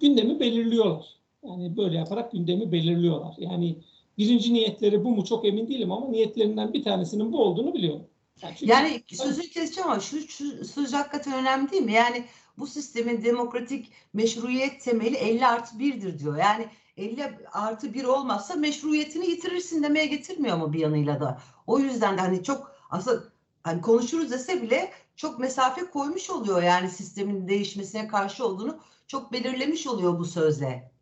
Gündemi 0.00 0.40
belirliyorlar. 0.40 1.16
Yani 1.42 1.76
böyle 1.76 1.96
yaparak 1.96 2.32
gündemi 2.32 2.72
belirliyorlar. 2.72 3.34
Yani 3.38 3.78
birinci 4.18 4.54
niyetleri 4.54 5.04
bu 5.04 5.10
mu 5.10 5.24
çok 5.24 5.44
emin 5.44 5.68
değilim 5.68 5.92
ama 5.92 6.08
niyetlerinden 6.08 6.72
bir 6.72 6.84
tanesinin 6.84 7.32
bu 7.32 7.42
olduğunu 7.42 7.74
biliyorum. 7.74 8.06
Yani, 8.42 8.54
çünkü, 8.58 8.72
yani 8.72 9.02
sözünü 9.08 9.48
keseceğim 9.48 9.90
ama 9.90 10.00
şu, 10.00 10.28
şu 10.28 10.64
söz 10.64 10.92
hakikaten 10.92 11.34
önemli 11.34 11.70
değil 11.70 11.82
mi? 11.82 11.92
Yani 11.92 12.24
bu 12.58 12.66
sistemin 12.66 13.24
demokratik 13.24 13.92
meşruiyet 14.12 14.80
temeli 14.80 15.16
50 15.16 15.46
artı 15.46 15.76
1'dir 15.76 16.18
diyor. 16.18 16.36
Yani 16.36 16.66
50 16.96 17.38
artı 17.52 17.94
1 17.94 18.04
olmazsa 18.04 18.54
meşruiyetini 18.54 19.26
yitirirsin 19.26 19.82
demeye 19.82 20.06
getirmiyor 20.06 20.56
mu 20.56 20.72
bir 20.72 20.78
yanıyla 20.78 21.20
da? 21.20 21.40
O 21.66 21.78
yüzden 21.78 22.16
de 22.16 22.20
hani 22.20 22.42
çok 22.42 22.72
aslında 22.90 23.22
hani 23.62 23.80
konuşuruz 23.80 24.30
dese 24.30 24.62
bile 24.62 24.90
çok 25.16 25.38
mesafe 25.38 25.90
koymuş 25.90 26.30
oluyor 26.30 26.62
yani 26.62 26.90
sistemin 26.90 27.48
değişmesine 27.48 28.08
karşı 28.08 28.46
olduğunu 28.46 28.78
çok 29.06 29.32
belirlemiş 29.32 29.86
oluyor 29.86 30.18
bu 30.18 30.24
sözle. 30.24 30.95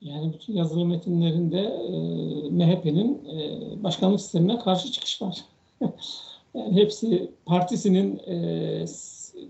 Yani 0.00 0.32
bütün 0.32 0.52
yazılı 0.52 0.84
metinlerinde 0.84 1.60
e, 1.60 1.90
MHP'nin 2.50 3.24
e, 3.24 3.82
başkanlık 3.82 4.20
sistemine 4.20 4.58
karşı 4.58 4.92
çıkış 4.92 5.22
var. 5.22 5.44
yani 6.54 6.76
hepsi 6.76 7.30
partisinin 7.46 8.18
e, 8.26 8.84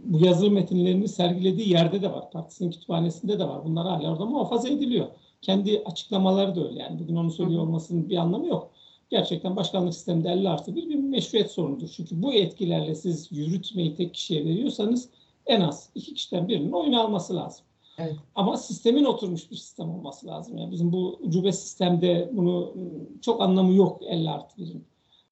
bu 0.04 0.24
yazılı 0.24 0.50
metinlerini 0.50 1.08
sergilediği 1.08 1.70
yerde 1.70 2.02
de 2.02 2.12
var. 2.12 2.30
Partisinin 2.30 2.70
kütüphanesinde 2.70 3.38
de 3.38 3.48
var. 3.48 3.64
Bunlar 3.64 3.86
hala 3.86 4.12
orada 4.12 4.24
muhafaza 4.24 4.68
ediliyor. 4.68 5.06
Kendi 5.42 5.82
açıklamaları 5.84 6.56
da 6.56 6.68
öyle. 6.68 6.78
Yani 6.78 6.98
bugün 7.00 7.16
onu 7.16 7.30
söylüyor 7.30 7.62
olmasının 7.62 8.08
bir 8.08 8.16
anlamı 8.16 8.46
yok. 8.46 8.70
Gerçekten 9.10 9.56
başkanlık 9.56 9.94
sisteminde 9.94 10.28
50 10.30 10.48
artı 10.48 10.76
bir 10.76 10.88
bir 10.88 10.94
meşruiyet 10.94 11.50
sorunudur. 11.50 11.88
Çünkü 11.96 12.22
bu 12.22 12.32
etkilerle 12.32 12.94
siz 12.94 13.32
yürütmeyi 13.32 13.94
tek 13.94 14.14
kişiye 14.14 14.44
veriyorsanız 14.44 15.08
en 15.46 15.60
az 15.60 15.90
iki 15.94 16.14
kişiden 16.14 16.48
birinin 16.48 16.72
oyunu 16.72 17.00
alması 17.00 17.36
lazım. 17.36 17.64
Evet. 18.00 18.16
Ama 18.34 18.56
sistemin 18.56 19.04
oturmuş 19.04 19.50
bir 19.50 19.56
sistem 19.56 19.90
olması 19.90 20.26
lazım. 20.26 20.58
Yani 20.58 20.70
bizim 20.70 20.92
bu 20.92 21.18
ucube 21.20 21.52
sistemde 21.52 22.30
bunu 22.32 22.74
çok 23.22 23.42
anlamı 23.42 23.72
yok 23.72 24.02
50 24.06 24.30
artı 24.30 24.62
1'in. 24.62 24.84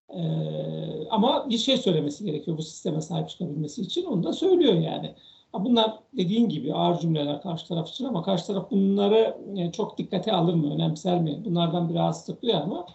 Ee, 0.08 1.08
ama 1.10 1.50
bir 1.50 1.58
şey 1.58 1.76
söylemesi 1.76 2.24
gerekiyor 2.24 2.58
bu 2.58 2.62
sisteme 2.62 3.00
sahip 3.00 3.28
çıkabilmesi 3.28 3.82
için. 3.82 4.04
Onu 4.04 4.22
da 4.22 4.32
söylüyor 4.32 4.74
yani. 4.74 5.14
Bunlar 5.54 5.98
dediğin 6.16 6.48
gibi 6.48 6.74
ağır 6.74 7.00
cümleler 7.00 7.42
karşı 7.42 7.68
taraf 7.68 7.88
için 7.88 8.04
ama 8.04 8.22
karşı 8.22 8.46
taraf 8.46 8.70
bunları 8.70 9.36
yani 9.54 9.72
çok 9.72 9.98
dikkate 9.98 10.32
alır 10.32 10.54
mı, 10.54 10.74
önemser 10.74 11.20
mi? 11.20 11.42
Bunlardan 11.44 11.88
bir 11.88 11.94
rahatsızlık 11.94 12.42
duyar 12.42 12.62
ama 12.62 12.86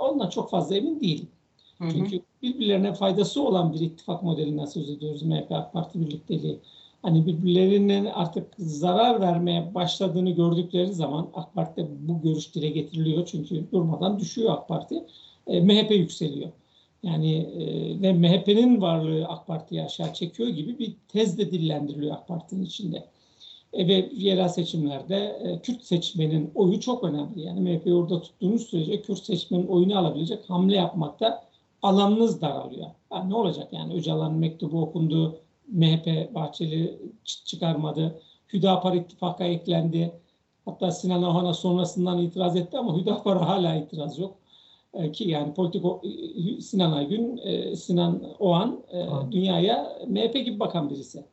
ondan 0.00 0.28
çok 0.28 0.50
fazla 0.50 0.76
emin 0.76 1.00
değilim. 1.00 1.28
Hı 1.78 1.84
hı. 1.84 1.90
Çünkü 1.92 2.20
birbirlerine 2.42 2.94
faydası 2.94 3.42
olan 3.42 3.72
bir 3.72 3.80
ittifak 3.80 4.22
modelinden 4.22 4.64
söz 4.64 4.90
ediyoruz 4.90 5.22
MHP 5.22 5.52
AK 5.52 5.72
Parti 5.72 6.00
birlikteliği. 6.00 6.58
Hani 7.02 7.26
birbirlerinin 7.26 8.04
artık 8.04 8.46
zarar 8.58 9.20
vermeye 9.20 9.74
başladığını 9.74 10.30
gördükleri 10.30 10.92
zaman 10.94 11.28
AK 11.34 11.54
Parti'de 11.54 11.88
bu 12.00 12.22
görüş 12.22 12.54
dile 12.54 12.68
getiriliyor. 12.68 13.26
Çünkü 13.26 13.64
durmadan 13.72 14.18
düşüyor 14.18 14.52
AK 14.52 14.68
Parti. 14.68 15.04
E, 15.46 15.60
MHP 15.60 15.90
yükseliyor. 15.90 16.50
Yani 17.02 17.36
e, 17.36 18.02
ve 18.02 18.12
MHP'nin 18.12 18.80
varlığı 18.80 19.26
AK 19.26 19.46
Parti'yi 19.46 19.82
aşağı 19.82 20.14
çekiyor 20.14 20.48
gibi 20.48 20.78
bir 20.78 20.96
tez 21.08 21.38
de 21.38 21.52
dillendiriliyor 21.52 22.16
AK 22.16 22.28
Parti'nin 22.28 22.64
içinde. 22.64 23.04
E, 23.72 23.88
ve 23.88 24.10
yerel 24.12 24.48
seçimlerde 24.48 25.16
e, 25.16 25.58
Kürt 25.62 25.84
seçmenin 25.84 26.50
oyu 26.54 26.80
çok 26.80 27.04
önemli. 27.04 27.40
Yani 27.40 27.60
MHP'yi 27.60 27.94
orada 27.94 28.20
tuttuğunuz 28.20 28.62
sürece 28.62 29.02
Kürt 29.02 29.24
seçmenin 29.24 29.66
oyunu 29.66 29.98
alabilecek 29.98 30.50
hamle 30.50 30.76
yapmakta 30.76 31.48
alanınız 31.82 32.40
daralıyor. 32.40 32.86
Yani 33.12 33.30
ne 33.30 33.34
olacak 33.34 33.68
yani 33.72 33.94
Öcalan'ın 33.94 34.38
mektubu 34.38 34.82
okundu, 34.82 35.40
MHP 35.68 36.34
Bahçeli 36.34 36.98
çıkarmadı, 37.24 38.20
Hüdapar 38.52 38.94
ittifaka 38.94 39.44
eklendi. 39.44 40.12
Hatta 40.64 40.90
Sinan 40.90 41.22
Ohan'a 41.22 41.54
sonrasından 41.54 42.18
itiraz 42.18 42.56
etti 42.56 42.78
ama 42.78 42.96
Hüdapar'a 42.96 43.48
hala 43.48 43.74
itiraz 43.74 44.18
yok. 44.18 44.36
E, 44.94 45.12
ki 45.12 45.28
yani 45.28 45.54
politik 45.54 45.84
e, 45.84 46.60
Sinan 46.60 46.92
Aygün, 46.92 47.36
e, 47.36 47.76
Sinan 47.76 48.22
Oğan 48.38 48.82
dünyaya 49.30 49.98
MHP 50.08 50.34
gibi 50.34 50.60
bakan 50.60 50.90
birisi. 50.90 51.24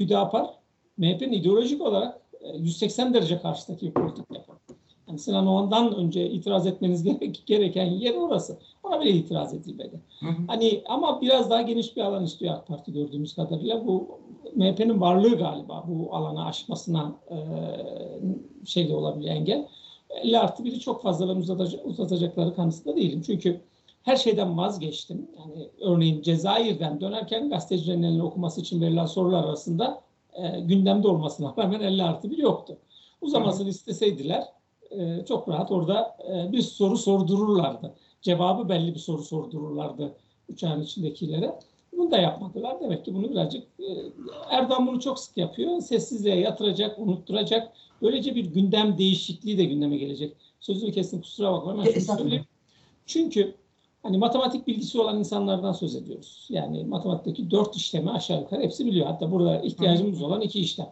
Hüdapar 0.00 0.46
MHP'nin 0.96 1.32
ideolojik 1.32 1.80
olarak 1.82 2.20
180 2.54 3.14
derece 3.14 3.40
karşıdaki 3.40 3.86
bir 3.86 3.92
politik 3.92 4.24
yapar. 4.30 4.56
Yani 5.12 5.20
Sinan 5.20 5.46
Oğan'dan 5.46 5.94
önce 5.94 6.30
itiraz 6.30 6.66
etmeniz 6.66 7.04
gereken 7.46 7.84
yer 7.84 8.14
orası. 8.14 8.58
Ona 8.82 9.00
bile 9.00 9.10
itiraz 9.10 9.54
edilmedi. 9.54 10.00
Hı 10.20 10.26
hı. 10.26 10.42
Hani 10.46 10.82
ama 10.88 11.20
biraz 11.20 11.50
daha 11.50 11.62
geniş 11.62 11.96
bir 11.96 12.00
alan 12.00 12.24
istiyor 12.24 12.54
AK 12.54 12.66
Parti 12.66 12.92
gördüğümüz 12.92 13.34
kadarıyla. 13.34 13.86
Bu 13.86 14.08
MHP'nin 14.54 15.00
varlığı 15.00 15.38
galiba 15.38 15.84
bu 15.88 16.16
alanı 16.16 16.46
aşmasına 16.46 17.14
e, 17.30 17.36
şey 18.66 18.88
de 18.88 18.94
olabilir 18.94 19.28
engel. 19.28 19.68
50 20.10 20.38
artı 20.38 20.64
biri 20.64 20.80
çok 20.80 21.02
fazla 21.02 21.36
uzatacakları 21.84 22.54
kanısında 22.54 22.96
değilim. 22.96 23.22
Çünkü 23.26 23.60
her 24.02 24.16
şeyden 24.16 24.58
vazgeçtim. 24.58 25.30
Yani 25.38 25.68
örneğin 25.80 26.22
Cezayir'den 26.22 27.00
dönerken 27.00 27.50
gazetecilerin 27.50 28.02
eline 28.02 28.22
okuması 28.22 28.60
için 28.60 28.80
verilen 28.80 29.06
sorular 29.06 29.44
arasında 29.44 30.00
e, 30.34 30.60
gündemde 30.60 31.08
olmasına 31.08 31.54
rağmen 31.58 31.80
50 31.80 32.02
artı 32.02 32.30
bir 32.30 32.38
yoktu. 32.38 32.78
Uzamasını 33.20 33.68
isteseydiler 33.68 34.44
e, 34.98 35.24
çok 35.24 35.48
rahat 35.48 35.72
orada 35.72 36.16
e, 36.32 36.52
bir 36.52 36.62
soru 36.62 36.96
sordururlardı. 36.96 37.94
Cevabı 38.22 38.68
belli 38.68 38.94
bir 38.94 38.98
soru 38.98 39.22
sordururlardı 39.22 40.14
uçağın 40.48 40.82
içindekilere. 40.82 41.58
Bunu 41.92 42.10
da 42.10 42.18
yapmadılar. 42.18 42.80
Demek 42.80 43.04
ki 43.04 43.14
bunu 43.14 43.30
birazcık 43.30 43.62
e, 43.62 43.86
Erdoğan 44.50 44.86
bunu 44.86 45.00
çok 45.00 45.18
sık 45.18 45.36
yapıyor. 45.36 45.80
Sessizliğe 45.80 46.36
yatıracak, 46.36 46.98
unutturacak. 46.98 47.72
Böylece 48.02 48.34
bir 48.34 48.44
gündem 48.44 48.98
değişikliği 48.98 49.58
de 49.58 49.64
gündeme 49.64 49.96
gelecek. 49.96 50.36
Sözünü 50.60 50.92
kestim 50.92 51.20
kusura 51.20 51.52
bakma. 51.52 51.84
Çünkü 53.06 53.54
hani 54.02 54.18
matematik 54.18 54.66
bilgisi 54.66 55.00
olan 55.00 55.18
insanlardan 55.18 55.72
söz 55.72 55.96
ediyoruz. 55.96 56.46
Yani 56.50 56.84
matematikteki 56.84 57.50
dört 57.50 57.76
işlemi 57.76 58.10
aşağı 58.10 58.40
yukarı 58.40 58.62
hepsi 58.62 58.86
biliyor. 58.86 59.06
Hatta 59.06 59.32
burada 59.32 59.60
ihtiyacımız 59.60 60.22
olan 60.22 60.40
iki 60.40 60.60
işlem. 60.60 60.88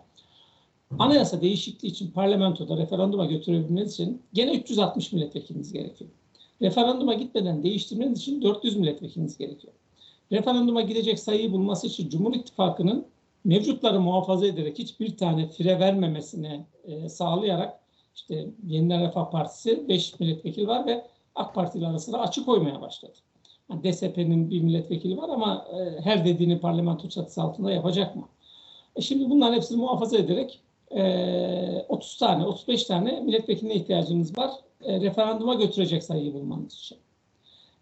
Anayasa 0.98 1.40
değişikliği 1.40 1.88
için 1.88 2.10
parlamentoda 2.10 2.76
referanduma 2.76 3.26
götürebilmeniz 3.26 3.92
için 3.92 4.22
gene 4.32 4.54
360 4.54 5.12
milletvekiliniz 5.12 5.72
gerekiyor. 5.72 6.10
Referanduma 6.62 7.14
gitmeden 7.14 7.62
değiştirmeniz 7.62 8.18
için 8.18 8.42
400 8.42 8.76
milletvekiliniz 8.76 9.38
gerekiyor. 9.38 9.72
Referanduma 10.32 10.80
gidecek 10.80 11.18
sayıyı 11.18 11.52
bulması 11.52 11.86
için 11.86 12.08
Cumhur 12.08 12.34
İttifakı'nın 12.34 13.06
mevcutları 13.44 14.00
muhafaza 14.00 14.46
ederek 14.46 14.78
hiçbir 14.78 15.16
tane 15.16 15.48
fire 15.48 15.80
vermemesine 15.80 16.66
e, 16.84 17.08
sağlayarak 17.08 17.80
işte 18.14 18.46
Yeniden 18.66 19.02
Refah 19.02 19.30
Partisi 19.30 19.88
5 19.88 20.20
milletvekili 20.20 20.68
var 20.68 20.86
ve 20.86 21.06
AK 21.34 21.54
Parti 21.54 21.78
ile 21.78 21.86
arasında 21.86 22.20
açık 22.20 22.46
koymaya 22.46 22.80
başladı. 22.80 23.14
Yani 23.70 23.92
DSP'nin 23.92 24.50
bir 24.50 24.60
milletvekili 24.60 25.16
var 25.16 25.28
ama 25.28 25.66
e, 25.72 26.00
her 26.00 26.24
dediğini 26.24 26.60
parlamento 26.60 27.08
çatısı 27.08 27.42
altında 27.42 27.72
yapacak 27.72 28.16
mı? 28.16 28.28
E 28.96 29.00
şimdi 29.00 29.30
bunların 29.30 29.54
hepsini 29.54 29.78
muhafaza 29.78 30.18
ederek 30.18 30.60
e, 30.90 31.84
30 31.88 32.16
tane, 32.18 32.46
35 32.46 32.84
tane 32.84 33.20
milletvekiline 33.20 33.74
ihtiyacınız 33.74 34.38
var. 34.38 34.50
E, 34.84 35.00
referanduma 35.00 35.54
götürecek 35.54 36.04
sayıyı 36.04 36.34
bulmanız 36.34 36.74
için. 36.74 36.98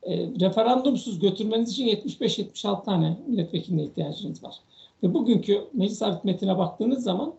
E, 0.03 0.17
referandumsuz 0.17 1.19
götürmeniz 1.19 1.71
için 1.73 1.87
75-76 1.87 2.85
tane 2.85 3.17
milletvekiline 3.27 3.85
ihtiyacınız 3.85 4.45
var. 4.45 4.55
Ve 5.03 5.15
bugünkü 5.15 5.65
meclis 5.73 6.03
aritmetine 6.03 6.59
baktığınız 6.59 7.03
zaman 7.05 7.35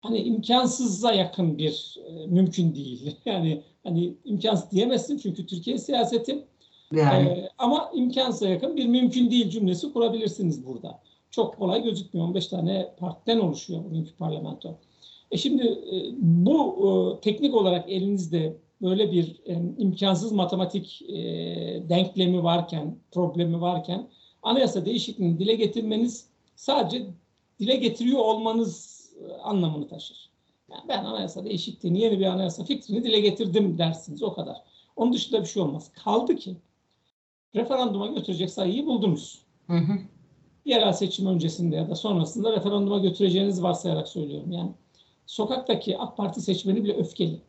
hani 0.00 0.18
imkansıza 0.18 1.12
yakın 1.12 1.58
bir 1.58 1.96
e, 2.06 2.26
mümkün 2.26 2.74
değil. 2.74 3.16
Yani 3.24 3.62
hani 3.84 4.14
imkansız 4.24 4.70
diyemezsin 4.70 5.18
çünkü 5.18 5.46
Türkiye 5.46 5.78
siyaseti 5.78 6.44
yani. 6.92 7.28
e, 7.28 7.48
ama 7.58 7.90
imkansıza 7.94 8.48
yakın 8.48 8.76
bir 8.76 8.86
mümkün 8.86 9.30
değil 9.30 9.50
cümlesi 9.50 9.92
kurabilirsiniz 9.92 10.66
burada. 10.66 11.00
Çok 11.34 11.58
kolay 11.58 11.82
gözükmüyor. 11.82 12.26
15 12.28 12.46
tane 12.46 12.94
partiden 12.98 13.38
oluşuyor 13.38 13.84
bugünkü 13.84 14.16
parlamento. 14.16 14.78
E 15.30 15.36
şimdi 15.36 15.62
e, 15.62 16.14
bu 16.18 16.58
e, 16.86 17.20
teknik 17.20 17.54
olarak 17.54 17.90
elinizde 17.90 18.56
böyle 18.82 19.12
bir 19.12 19.40
e, 19.46 19.52
imkansız 19.78 20.32
matematik 20.32 21.00
denklemi 21.88 22.42
varken, 22.42 22.96
problemi 23.12 23.60
varken 23.60 24.08
anayasa 24.42 24.84
değişikliğini 24.84 25.38
dile 25.38 25.54
getirmeniz 25.54 26.28
sadece 26.56 27.06
dile 27.60 27.76
getiriyor 27.76 28.18
olmanız 28.18 29.04
anlamını 29.42 29.88
taşır. 29.88 30.30
Yani 30.70 30.82
ben 30.88 31.04
anayasa 31.04 31.44
değişikliğini, 31.44 32.00
yeni 32.00 32.18
bir 32.18 32.26
anayasa 32.26 32.64
fikrini 32.64 33.04
dile 33.04 33.20
getirdim 33.20 33.78
dersiniz 33.78 34.22
o 34.22 34.34
kadar. 34.34 34.56
Onun 34.96 35.12
dışında 35.12 35.40
bir 35.40 35.46
şey 35.46 35.62
olmaz. 35.62 35.90
Kaldı 36.04 36.36
ki 36.36 36.56
referanduma 37.54 38.06
götürecek 38.06 38.50
sayıyı 38.50 38.86
buldunuz. 38.86 39.38
Hı 39.66 39.76
hı. 39.76 39.98
Yerel 40.64 40.92
seçim 40.92 41.26
öncesinde 41.26 41.76
ya 41.76 41.90
da 41.90 41.94
sonrasında 41.94 42.52
referanduma 42.52 42.98
götüreceğiniz 42.98 43.62
varsayarak 43.62 44.08
söylüyorum. 44.08 44.52
Yani 44.52 44.70
sokaktaki 45.26 45.98
AK 45.98 46.16
Parti 46.16 46.40
seçmeni 46.40 46.84
bile 46.84 46.92
öfkeli. 46.96 47.40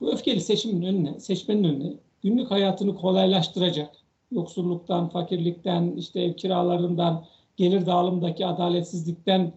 Bu 0.00 0.12
öfkeli 0.12 0.40
seçimin 0.40 0.82
önüne, 0.82 1.20
seçmenin 1.20 1.64
önüne 1.64 1.94
günlük 2.22 2.50
hayatını 2.50 2.96
kolaylaştıracak, 2.96 3.96
yoksulluktan, 4.32 5.08
fakirlikten, 5.08 5.96
işte 5.96 6.20
ev 6.20 6.32
kiralarından, 6.32 7.24
gelir 7.56 7.86
dağılımındaki 7.86 8.46
adaletsizlikten 8.46 9.52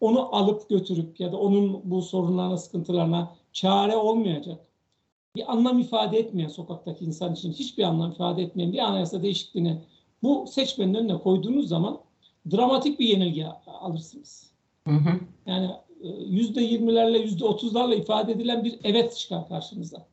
onu 0.00 0.36
alıp 0.36 0.68
götürüp 0.68 1.20
ya 1.20 1.32
da 1.32 1.36
onun 1.36 1.80
bu 1.84 2.02
sorunlarına, 2.02 2.56
sıkıntılarına 2.56 3.36
çare 3.52 3.96
olmayacak 3.96 4.60
bir 5.36 5.52
anlam 5.52 5.78
ifade 5.78 6.18
etmeyen 6.18 6.48
sokaktaki 6.48 7.04
insan 7.04 7.34
için 7.34 7.52
hiçbir 7.52 7.82
anlam 7.82 8.10
ifade 8.10 8.42
etmeyen 8.42 8.72
bir 8.72 8.78
anayasa 8.78 9.22
değişikliğini 9.22 9.80
bu 10.24 10.46
seçmenin 10.46 10.94
önüne 10.94 11.18
koyduğunuz 11.18 11.68
zaman 11.68 11.98
dramatik 12.50 13.00
bir 13.00 13.08
yenilgi 13.08 13.46
alırsınız. 13.66 14.50
Hı 14.88 14.94
hı. 14.94 15.20
Yani 15.46 15.70
e, 16.02 16.08
yüzde 16.08 16.62
yirmilerle 16.62 17.18
yüzde 17.18 17.44
otuzlarla 17.44 17.94
ifade 17.94 18.32
edilen 18.32 18.64
bir 18.64 18.78
evet 18.84 19.16
çıkar 19.16 19.48
karşınıza. 19.48 20.06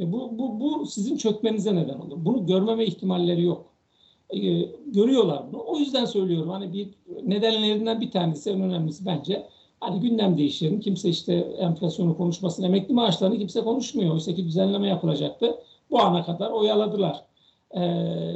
Ve 0.00 0.12
bu, 0.12 0.38
bu, 0.38 0.60
bu 0.60 0.86
sizin 0.86 1.16
çökmenize 1.16 1.74
neden 1.74 1.98
olur. 1.98 2.16
Bunu 2.24 2.46
görmeme 2.46 2.84
ihtimalleri 2.84 3.42
yok. 3.42 3.66
E, 4.30 4.38
görüyorlar 4.86 5.42
bunu. 5.52 5.62
O 5.66 5.78
yüzden 5.78 6.04
söylüyorum 6.04 6.50
hani 6.50 6.72
bir 6.72 6.88
nedenlerinden 7.22 8.00
bir 8.00 8.10
tanesi 8.10 8.50
en 8.50 8.60
önemlisi 8.60 9.06
bence 9.06 9.46
hani 9.80 10.00
gündem 10.00 10.38
değiştirin. 10.38 10.80
Kimse 10.80 11.08
işte 11.08 11.34
enflasyonu 11.34 12.16
konuşmasın. 12.16 12.62
Emekli 12.62 12.94
maaşlarını 12.94 13.38
kimse 13.38 13.60
konuşmuyor. 13.60 14.14
Oysa 14.14 14.34
ki 14.34 14.44
düzenleme 14.44 14.88
yapılacaktı. 14.88 15.54
Bu 15.90 16.00
ana 16.00 16.24
kadar 16.24 16.50
oyaladılar. 16.50 17.24
E, 17.74 17.80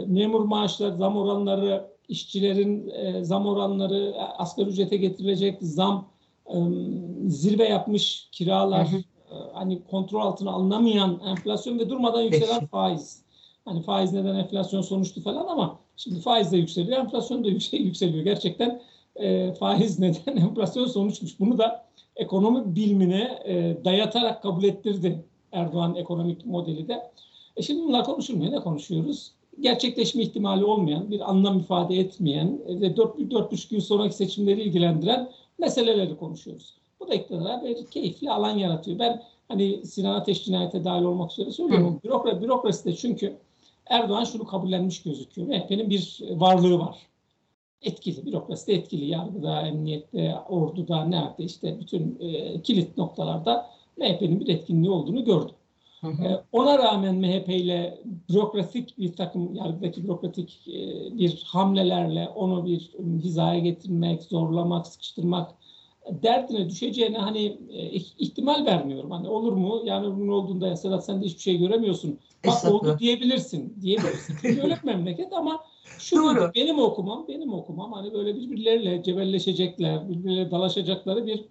memur 0.07 0.41
maaşları, 0.41 0.97
zam 0.97 1.17
oranları, 1.17 1.91
işçilerin 2.09 2.89
e, 2.89 3.25
zam 3.25 3.47
oranları, 3.47 4.15
asgari 4.39 4.69
ücrete 4.69 4.97
getirilecek 4.97 5.59
zam, 5.61 6.09
e, 6.47 6.57
zirve 7.27 7.69
yapmış 7.69 8.29
kiralar, 8.33 8.87
e, 8.87 9.35
hani 9.53 9.83
kontrol 9.91 10.21
altına 10.21 10.51
alınamayan 10.51 11.21
enflasyon 11.27 11.79
ve 11.79 11.91
durmadan 11.91 12.23
yükselen 12.23 12.67
faiz. 12.67 13.23
Hani 13.65 13.83
faiz 13.83 14.13
neden 14.13 14.35
enflasyon 14.35 14.81
sonuçtu 14.81 15.21
falan 15.21 15.47
ama 15.47 15.79
şimdi 15.97 16.21
faiz 16.21 16.53
de 16.53 16.57
yükseliyor, 16.57 16.99
enflasyon 16.99 17.45
da 17.45 17.49
yükseliyor. 17.49 18.25
Gerçekten 18.25 18.83
e, 19.17 19.55
faiz 19.55 19.99
neden 19.99 20.37
enflasyon 20.37 20.87
sonuçmuş. 20.87 21.41
Bunu 21.41 21.59
da 21.59 21.85
ekonomi 22.17 22.77
bilimine 22.77 23.43
e, 23.45 23.85
dayatarak 23.85 24.43
kabul 24.43 24.65
ettirdi 24.65 25.25
Erdoğan 25.53 25.95
ekonomik 25.95 26.47
modeli 26.47 26.89
de. 26.89 27.11
E 27.59 27.63
şimdi 27.63 27.83
bunlar 27.83 28.05
konuşulmuyor. 28.05 28.53
Ne 28.53 28.61
konuşuyoruz? 28.61 29.33
Gerçekleşme 29.61 30.23
ihtimali 30.23 30.65
olmayan, 30.65 31.11
bir 31.11 31.31
anlam 31.31 31.59
ifade 31.59 31.97
etmeyen 31.97 32.59
ve 32.67 32.87
4-4,5 32.87 33.71
gün 33.71 33.79
sonraki 33.79 34.17
seçimleri 34.17 34.63
ilgilendiren 34.63 35.31
meseleleri 35.59 36.17
konuşuyoruz. 36.17 36.75
Bu 37.01 37.09
da 37.09 37.15
iktidara 37.15 37.65
bir 37.65 37.87
keyifli 37.87 38.31
alan 38.31 38.59
yaratıyor. 38.59 38.99
Ben 38.99 39.23
hani 39.49 39.87
Sinan 39.87 40.15
Ateş 40.15 40.45
cinayete 40.45 40.85
dahil 40.85 41.03
olmak 41.03 41.33
üzere 41.33 41.51
söylüyorum. 41.51 42.01
Bürokra, 42.05 42.43
bürokrasi 42.43 42.85
de 42.85 42.97
çünkü 42.97 43.37
Erdoğan 43.87 44.25
şunu 44.25 44.45
kabullenmiş 44.45 45.03
gözüküyor. 45.03 45.49
MHP'nin 45.49 45.91
bir 45.91 46.21
varlığı 46.31 46.79
var. 46.79 46.99
Etkili, 47.83 48.27
bürokrasi 48.27 48.67
de 48.67 48.73
etkili. 48.73 49.05
Yargıda, 49.05 49.63
emniyette, 49.63 50.37
orduda, 50.49 51.05
nerede 51.05 51.45
işte 51.45 51.81
bütün 51.81 52.19
e, 52.21 52.63
kilit 52.63 52.97
noktalarda 52.97 53.71
MHP'nin 53.97 54.41
bir 54.41 54.49
etkinliği 54.49 54.91
olduğunu 54.91 55.25
gördüm. 55.25 55.55
Hı 56.01 56.07
hı. 56.07 56.45
Ona 56.53 56.79
rağmen 56.79 57.15
MHP 57.15 57.49
ile 57.49 57.99
bürokratik 58.29 58.99
bir 58.99 59.13
takım 59.13 59.55
yargıdaki 59.55 60.05
bürokratik 60.05 60.67
bir 61.13 61.43
hamlelerle 61.47 62.29
onu 62.29 62.67
bir 62.67 62.91
hizaya 63.23 63.59
getirmek, 63.59 64.23
zorlamak, 64.23 64.87
sıkıştırmak 64.87 65.55
derdine 66.11 66.69
düşeceğine 66.71 67.19
hani 67.19 67.59
ihtimal 68.19 68.67
vermiyorum. 68.67 69.11
Hani 69.11 69.29
olur 69.29 69.53
mu? 69.53 69.83
Yani 69.85 70.17
bunun 70.17 70.29
olduğunda 70.29 70.77
Sedat 70.77 71.05
sen 71.05 71.23
de 71.23 71.27
hiçbir 71.27 71.41
şey 71.41 71.59
göremiyorsun. 71.59 72.19
Bak 72.47 72.65
oldu 72.65 72.97
diyebilirsin. 72.99 73.75
Diyebilirsin. 73.83 74.37
Öyle 74.63 74.77
bir 74.83 74.85
memleket 74.85 75.33
ama 75.33 75.65
şu 75.99 76.17
Doğru. 76.17 76.51
benim 76.55 76.79
okumam, 76.79 77.25
benim 77.29 77.53
okumam 77.53 77.93
hani 77.93 78.13
böyle 78.13 78.37
birbirleriyle 78.37 79.03
cebelleşecekler, 79.03 80.09
birbirleriyle 80.09 80.51
dalaşacakları 80.51 81.27
bir 81.27 81.45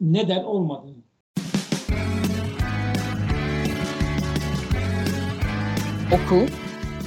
neden 0.00 0.44
olmadığını. 0.44 1.02
Oku, 6.12 6.46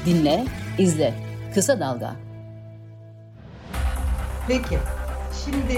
dinle, 0.05 0.45
izle. 0.77 1.13
Kısa 1.53 1.79
Dalga. 1.79 2.15
Peki. 4.47 4.77
Şimdi 5.45 5.73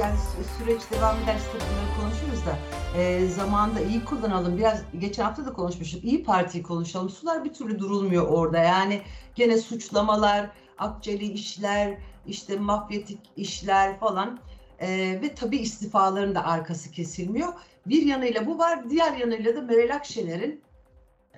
yani 0.00 0.14
süreç 0.58 0.80
devam 0.90 1.16
ederse 1.16 1.44
bunları 1.52 2.00
konuşuruz 2.00 2.46
da 2.46 2.56
e, 2.98 3.26
zamanda 3.26 3.80
iyi 3.80 4.04
kullanalım. 4.04 4.58
Biraz 4.58 4.82
geçen 4.98 5.24
hafta 5.24 5.46
da 5.46 5.52
konuşmuştuk. 5.52 6.04
İyi 6.04 6.24
Parti'yi 6.24 6.62
konuşalım. 6.62 7.10
Sular 7.10 7.44
bir 7.44 7.54
türlü 7.54 7.78
durulmuyor 7.78 8.28
orada. 8.28 8.58
Yani 8.58 9.02
gene 9.34 9.58
suçlamalar, 9.58 10.50
akçeli 10.78 11.24
işler, 11.24 11.98
işte 12.26 12.56
mafyatik 12.56 13.18
işler 13.36 13.98
falan. 13.98 14.38
E, 14.78 14.88
ve 15.22 15.34
tabii 15.34 15.58
istifaların 15.58 16.34
da 16.34 16.46
arkası 16.46 16.90
kesilmiyor. 16.90 17.52
Bir 17.86 18.02
yanıyla 18.02 18.46
bu 18.46 18.58
var. 18.58 18.90
Diğer 18.90 19.16
yanıyla 19.16 19.56
da 19.56 19.62
Meral 19.62 19.94
Akşener'in 19.94 20.65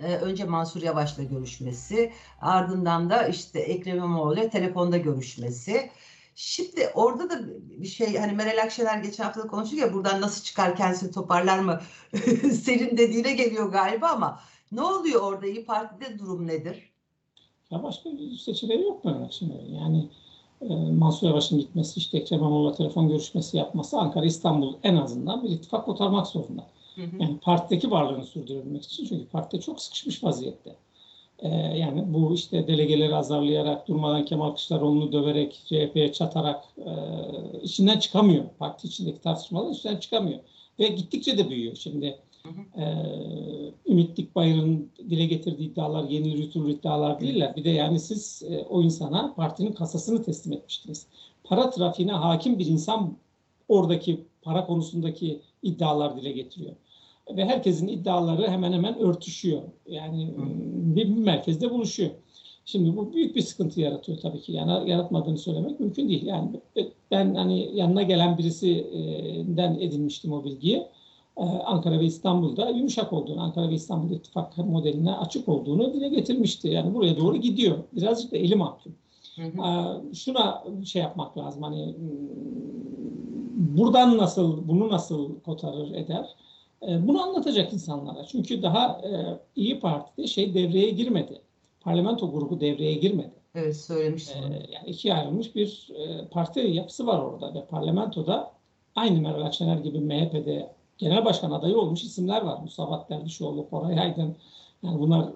önce 0.07 0.45
Mansur 0.45 0.83
Yavaş'la 0.83 1.23
görüşmesi, 1.23 2.13
ardından 2.41 3.11
da 3.11 3.29
işte 3.29 3.61
Ekrem 3.61 3.97
İmamoğlu'yla 3.97 4.49
telefonda 4.49 4.97
görüşmesi. 4.97 5.91
Şimdi 6.35 6.91
orada 6.95 7.31
da 7.31 7.41
bir 7.83 7.87
şey 7.87 8.17
hani 8.17 8.33
Meral 8.33 8.63
Akşener 8.63 8.99
geçen 8.99 9.25
hafta 9.25 9.43
da 9.43 9.47
konuştuk 9.47 9.79
ya 9.79 9.95
buradan 9.95 10.21
nasıl 10.21 10.45
çıkar 10.45 10.77
kendisini 10.77 11.13
toparlar 11.13 11.59
mı 11.59 11.81
senin 12.53 12.97
dediğine 12.97 13.33
geliyor 13.33 13.73
galiba 13.73 14.09
ama 14.09 14.41
ne 14.73 14.83
oluyor 14.83 15.23
orada 15.23 15.47
İyi 15.47 15.65
Parti'de 15.65 16.19
durum 16.19 16.47
nedir? 16.47 16.91
Ya 17.71 17.83
başka 17.83 18.13
bir 18.13 18.37
seçeneği 18.37 18.83
yok 18.83 19.05
Meral 19.05 19.23
Akşener'in 19.23 19.75
yani 19.75 20.09
e, 20.61 20.75
Mansur 20.75 21.27
Yavaş'ın 21.27 21.59
gitmesi 21.59 22.01
işte 22.01 22.19
Ekrem 22.19 22.39
İmamoğlu'la 22.39 22.75
telefon 22.75 23.09
görüşmesi 23.09 23.57
yapması 23.57 23.99
Ankara 23.99 24.27
İstanbul 24.27 24.75
en 24.83 24.97
azından 24.97 25.43
bir 25.43 25.49
ittifak 25.49 25.85
kotarmak 25.85 26.27
zorunda. 26.27 26.67
Hı 26.99 27.03
hı. 27.03 27.23
Yani 27.23 27.39
partideki 27.39 27.91
varlığını 27.91 28.25
sürdürebilmek 28.25 28.85
için 28.85 29.07
çünkü 29.07 29.27
partide 29.27 29.61
çok 29.61 29.81
sıkışmış 29.81 30.25
vaziyette. 30.25 30.77
Ee, 31.39 31.49
yani 31.79 32.05
bu 32.07 32.35
işte 32.35 32.67
delegeleri 32.67 33.15
azarlayarak, 33.15 33.89
durmadan 33.89 34.25
Kemal 34.25 34.49
Kılıçdaroğlu'nu 34.49 35.13
döverek, 35.13 35.63
CHP'ye 35.67 36.13
çatarak 36.13 36.65
e, 36.79 36.93
içinden 37.63 37.99
çıkamıyor. 37.99 38.45
Parti 38.59 38.89
içindeki 38.89 39.21
tartışmalar 39.21 39.71
içinden 39.71 39.97
çıkamıyor. 39.97 40.39
Ve 40.79 40.89
gittikçe 40.89 41.39
de 41.39 41.51
büyüyor. 41.51 41.77
Şimdi 41.77 42.19
e, 42.77 42.85
Ümit 43.87 44.17
Dikbayır'ın 44.17 44.91
dile 45.11 45.27
getirdiği 45.27 45.71
iddialar 45.71 46.05
yeni 46.05 46.29
yutulur 46.29 46.69
iddialar 46.69 47.21
değiller. 47.21 47.57
Bir 47.57 47.65
de 47.65 47.71
yani 47.71 48.01
siz 48.01 48.43
e, 48.51 48.59
o 48.71 48.83
insana 48.83 49.35
partinin 49.35 49.73
kasasını 49.73 50.23
teslim 50.23 50.53
etmiştiniz. 50.53 51.07
Para 51.45 51.71
trafiğine 51.71 52.13
hakim 52.13 52.59
bir 52.59 52.67
insan 52.67 53.17
oradaki 53.69 54.21
para 54.43 54.67
konusundaki 54.67 55.41
iddialar 55.63 56.17
dile 56.17 56.33
getiriyor 56.33 56.75
ve 57.37 57.45
herkesin 57.45 57.88
iddiaları 57.88 58.51
hemen 58.51 58.73
hemen 58.73 58.99
örtüşüyor. 58.99 59.62
Yani 59.87 60.35
bir, 60.97 61.09
bir 61.09 61.17
merkezde 61.17 61.71
buluşuyor. 61.71 62.11
Şimdi 62.64 62.97
bu 62.97 63.12
büyük 63.12 63.37
bir 63.37 63.41
sıkıntı 63.41 63.81
yaratıyor 63.81 64.19
tabii 64.19 64.41
ki. 64.41 64.53
Yani 64.53 64.91
yaratmadığını 64.91 65.38
söylemek 65.38 65.81
mümkün 65.81 66.09
değil. 66.09 66.27
Yani 66.27 66.49
ben 67.11 67.35
hani 67.35 67.71
yanına 67.75 68.03
gelen 68.03 68.38
birisinden 68.38 69.75
edinmiştim 69.81 70.33
o 70.33 70.45
bilgiyi. 70.45 70.87
Ee, 71.37 71.43
Ankara 71.43 72.01
ve 72.01 72.05
İstanbul'da 72.05 72.71
yumuşak 72.71 73.12
olduğunu, 73.12 73.41
Ankara 73.41 73.69
ve 73.69 73.75
İstanbul 73.75 74.11
ittifak 74.11 74.59
modeline 74.59 75.12
açık 75.12 75.49
olduğunu 75.49 75.95
dile 75.95 76.09
getirmişti. 76.09 76.69
Yani 76.69 76.95
buraya 76.95 77.17
doğru 77.17 77.37
gidiyor. 77.37 77.79
Birazcık 77.93 78.33
da 78.33 78.37
eli 78.37 78.57
mahkum. 78.57 78.95
Hı 79.37 79.43
hı. 79.43 80.14
Şuna 80.14 80.64
şey 80.85 81.03
yapmak 81.03 81.38
lazım. 81.38 81.62
Hani 81.62 81.95
hmm, 81.97 83.77
buradan 83.79 84.19
nasıl, 84.19 84.69
bunu 84.69 84.88
nasıl 84.88 85.41
kotarır 85.41 85.95
eder? 85.95 86.27
E, 86.83 87.09
bunu 87.09 87.23
anlatacak 87.23 87.73
insanlara. 87.73 88.25
Çünkü 88.25 88.62
daha 88.62 89.01
e, 89.05 89.38
İyi 89.57 89.81
Parti'de 89.81 90.27
şey 90.27 90.55
devreye 90.55 90.91
girmedi. 90.91 91.41
Parlamento 91.81 92.33
grubu 92.33 92.61
devreye 92.61 92.95
girmedi. 92.95 93.33
Evet 93.55 93.77
söylemiştim. 93.77 94.53
E, 94.53 94.55
yani 94.55 94.88
ikiye 94.88 95.14
ayrılmış 95.14 95.55
bir 95.55 95.93
parti 96.31 96.61
yapısı 96.61 97.07
var 97.07 97.19
orada 97.19 97.55
ve 97.55 97.64
parlamentoda 97.64 98.53
aynı 98.97 99.21
Meral 99.21 99.43
Akşener 99.43 99.77
gibi 99.77 100.01
MHP'de 100.01 100.73
genel 100.99 101.25
başkan 101.25 101.51
adayı 101.51 101.79
olmuş 101.79 102.03
isimler 102.03 102.43
var. 102.43 102.61
Musavat 102.62 103.11
Dervişoğlu, 103.11 103.71
Koray 103.71 104.01
Aydın. 104.01 104.37
Yani 104.83 105.01
bunlar 105.01 105.29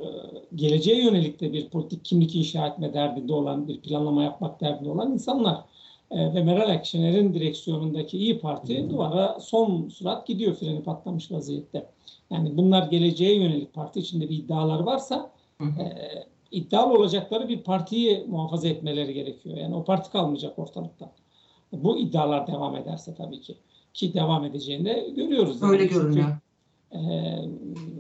geleceğe 0.55 1.05
yönelik 1.05 1.41
de 1.41 1.53
bir 1.53 1.69
politik 1.69 2.05
kimlik 2.05 2.35
inşa 2.35 2.67
etme 2.67 2.95
derdinde 2.95 3.33
olan, 3.33 3.69
bir 3.69 3.81
planlama 3.81 4.23
yapmak 4.23 4.61
derdinde 4.61 4.91
olan 4.91 5.13
insanlar. 5.13 5.65
E, 6.13 6.35
ve 6.35 6.43
Meral 6.43 6.71
Akşener'in 6.71 7.35
direksiyonundaki 7.35 8.19
İyi 8.19 8.39
Parti 8.39 8.91
duvara 8.91 9.41
son 9.41 9.89
surat 9.89 10.27
gidiyor 10.27 10.55
freni 10.55 10.83
patlamış 10.83 11.33
vaziyette. 11.33 11.87
Yani 12.31 12.57
bunlar 12.57 12.87
geleceğe 12.87 13.35
yönelik 13.35 13.75
parti 13.75 14.01
içinde 14.01 14.29
bir 14.29 14.39
iddialar 14.39 14.81
varsa 14.81 15.31
e, 15.61 15.67
iddialı 16.51 16.93
olacakları 16.93 17.49
bir 17.49 17.63
partiyi 17.63 18.25
muhafaza 18.29 18.69
etmeleri 18.69 19.15
gerekiyor. 19.15 19.57
Yani 19.57 19.75
o 19.75 19.85
parti 19.85 20.11
kalmayacak 20.11 20.59
ortalıkta. 20.59 21.13
Bu 21.73 21.99
iddialar 21.99 22.47
devam 22.47 22.77
ederse 22.77 23.15
tabii 23.15 23.41
ki. 23.41 23.57
Ki 23.95 24.15
devam 24.15 24.45
edeceğini 24.45 24.85
de 24.85 25.09
görüyoruz. 25.17 25.63
Öyle 25.63 25.83
yani. 25.83 25.93
görünüyor. 25.93 26.29
E, 26.93 27.01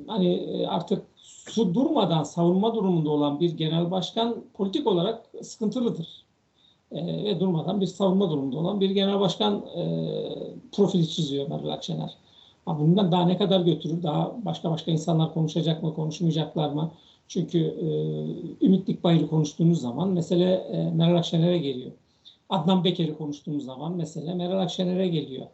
hani 0.06 0.66
artık 0.68 1.02
su 1.16 1.74
durmadan 1.74 2.22
savunma 2.22 2.74
durumunda 2.74 3.10
olan 3.10 3.40
bir 3.40 3.56
genel 3.56 3.90
başkan 3.90 4.44
politik 4.54 4.86
olarak 4.86 5.26
sıkıntılıdır 5.42 6.22
e, 6.94 7.24
ve 7.24 7.40
durmadan 7.40 7.80
bir 7.80 7.86
savunma 7.86 8.30
durumunda 8.30 8.58
olan 8.58 8.80
bir 8.80 8.90
genel 8.90 9.20
başkan 9.20 9.64
e, 9.76 9.84
profili 10.72 11.08
çiziyor 11.08 11.48
Meral 11.48 11.68
Akşener. 11.68 12.14
bundan 12.66 13.12
daha 13.12 13.26
ne 13.26 13.38
kadar 13.38 13.60
götürür? 13.60 14.02
Daha 14.02 14.36
başka 14.44 14.70
başka 14.70 14.90
insanlar 14.90 15.34
konuşacak 15.34 15.82
mı, 15.82 15.94
konuşmayacaklar 15.94 16.70
mı? 16.70 16.90
Çünkü 17.28 17.58
e, 17.58 18.66
Ümit 18.66 18.86
Dikbayır'ı 18.86 19.28
konuştuğunuz 19.28 19.80
zaman 19.80 20.08
mesele 20.08 20.52
e, 20.52 20.90
Meral 20.90 21.18
Akşener'e 21.18 21.58
geliyor. 21.58 21.92
Adnan 22.48 22.84
Beker'i 22.84 23.14
konuştuğumuz 23.14 23.64
zaman 23.64 23.96
mesele 23.96 24.34
Meral 24.34 24.60
Akşener'e 24.60 25.08
geliyor. 25.08 25.46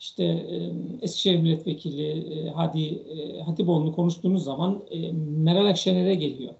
İşte 0.00 0.24
e, 0.24 0.72
Eskişehir 1.02 1.38
Milletvekili 1.38 2.08
e, 2.08 2.50
Hadi 2.50 2.84
e, 2.84 3.40
Hatipoğlu'nu 3.40 3.94
konuştuğunuz 3.94 4.44
zaman 4.44 4.82
e, 4.90 5.12
Meral 5.12 5.66
Akşener'e 5.66 6.14
geliyor. 6.14 6.54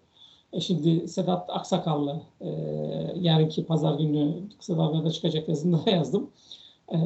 E 0.55 0.61
şimdi 0.61 1.09
Sedat 1.09 1.51
Aksakallı 1.51 2.23
e, 2.41 2.49
yarınki 3.21 3.67
pazar 3.67 3.99
günü 3.99 4.35
kısa 4.59 4.79
dalgada 4.79 5.11
çıkacak 5.11 5.49
yazında 5.49 5.81
yazdım. 5.91 6.31
E, 6.93 6.97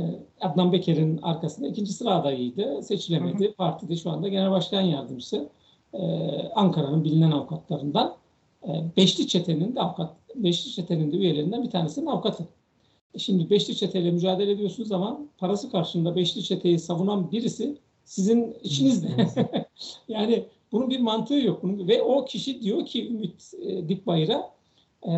Adnan 0.40 0.72
Beker'in 0.72 1.18
arkasında 1.22 1.68
ikinci 1.68 1.92
sıra 1.92 2.14
adayıydı. 2.14 2.82
Seçilemedi. 2.82 3.44
Hı 3.44 3.48
hı. 3.48 3.54
Partide 3.54 3.96
şu 3.96 4.10
anda 4.10 4.28
genel 4.28 4.50
başkan 4.50 4.80
yardımcısı. 4.80 5.48
E, 5.94 6.00
Ankara'nın 6.54 7.04
bilinen 7.04 7.30
avukatlarından. 7.30 8.14
E, 8.68 8.84
Beşli 8.96 9.28
Çete'nin 9.28 9.76
de 9.76 9.80
avukat, 9.80 10.14
Beşli 10.34 10.70
Çete'nin 10.70 11.12
de 11.12 11.16
üyelerinden 11.16 11.62
bir 11.62 11.70
tanesinin 11.70 12.06
avukatı. 12.06 12.44
E 13.14 13.18
şimdi 13.18 13.50
Beşli 13.50 13.76
Çete'yle 13.76 14.10
mücadele 14.10 14.52
ediyorsunuz 14.52 14.92
ama 14.92 15.20
parası 15.38 15.70
karşılığında 15.70 16.16
Beşli 16.16 16.42
Çete'yi 16.42 16.78
savunan 16.78 17.32
birisi 17.32 17.76
sizin 18.04 18.56
içinizde. 18.62 19.08
yani 20.08 20.44
bunun 20.72 20.90
bir 20.90 21.00
mantığı 21.00 21.34
yok. 21.34 21.62
Bunun, 21.62 21.88
ve 21.88 22.02
o 22.02 22.24
kişi 22.24 22.62
diyor 22.62 22.86
ki 22.86 23.08
Ümit 23.08 23.54
e, 23.62 23.88
Dikbayır'a 23.88 24.50
e, 25.06 25.12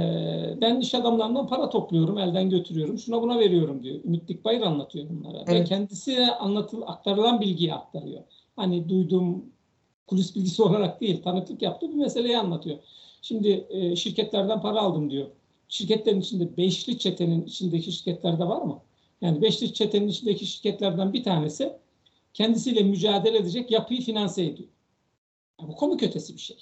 ben 0.61 0.81
iş 0.81 0.95
adamlarından 0.95 1.47
para 1.47 1.71
topluyorum, 1.71 2.19
elden 2.19 2.51
götürüyorum, 2.51 2.99
şuna 2.99 3.23
buna 3.23 3.39
veriyorum 3.39 3.83
diyor. 3.83 4.05
Ümit 4.05 4.29
Dikbayır 4.29 4.61
anlatıyor 4.61 5.07
bunlara. 5.11 5.45
Evet. 5.47 5.61
Ve 5.61 5.65
kendisine 5.65 6.31
anlatıl, 6.31 6.83
aktarılan 6.87 7.41
bilgiyi 7.41 7.75
aktarıyor. 7.75 8.23
Hani 8.57 8.89
duyduğum 8.89 9.45
kulis 10.07 10.37
bilgisi 10.37 10.63
olarak 10.63 11.01
değil, 11.01 11.23
tanıklık 11.23 11.63
yaptığı 11.63 11.91
bir 11.91 11.97
meseleyi 11.97 12.39
anlatıyor. 12.39 12.79
Şimdi 13.23 13.67
e, 13.71 13.97
şirketlerden 13.97 14.61
para 14.61 14.81
aldım 14.81 15.11
diyor. 15.11 15.27
Şirketlerin 15.69 16.21
içinde 16.21 16.57
beşli 16.57 16.99
çetenin 16.99 17.45
içindeki 17.45 17.93
şirketlerde 17.93 18.49
var 18.49 18.63
mı? 18.63 18.81
Yani 19.21 19.43
beşli 19.43 19.75
çetenin 19.75 20.09
içindeki 20.09 20.47
şirketlerden 20.47 21.13
bir 21.13 21.23
tanesi 21.23 21.73
kendisiyle 22.35 22.83
mücadele 22.83 23.39
edecek 23.39 23.71
yapıyı 23.71 24.01
finanse 24.01 24.45
ediyor. 24.45 24.69
Bu 25.69 25.77
komik 25.77 26.03
ötesi 26.03 26.35
bir 26.35 26.41
şey. 26.41 26.57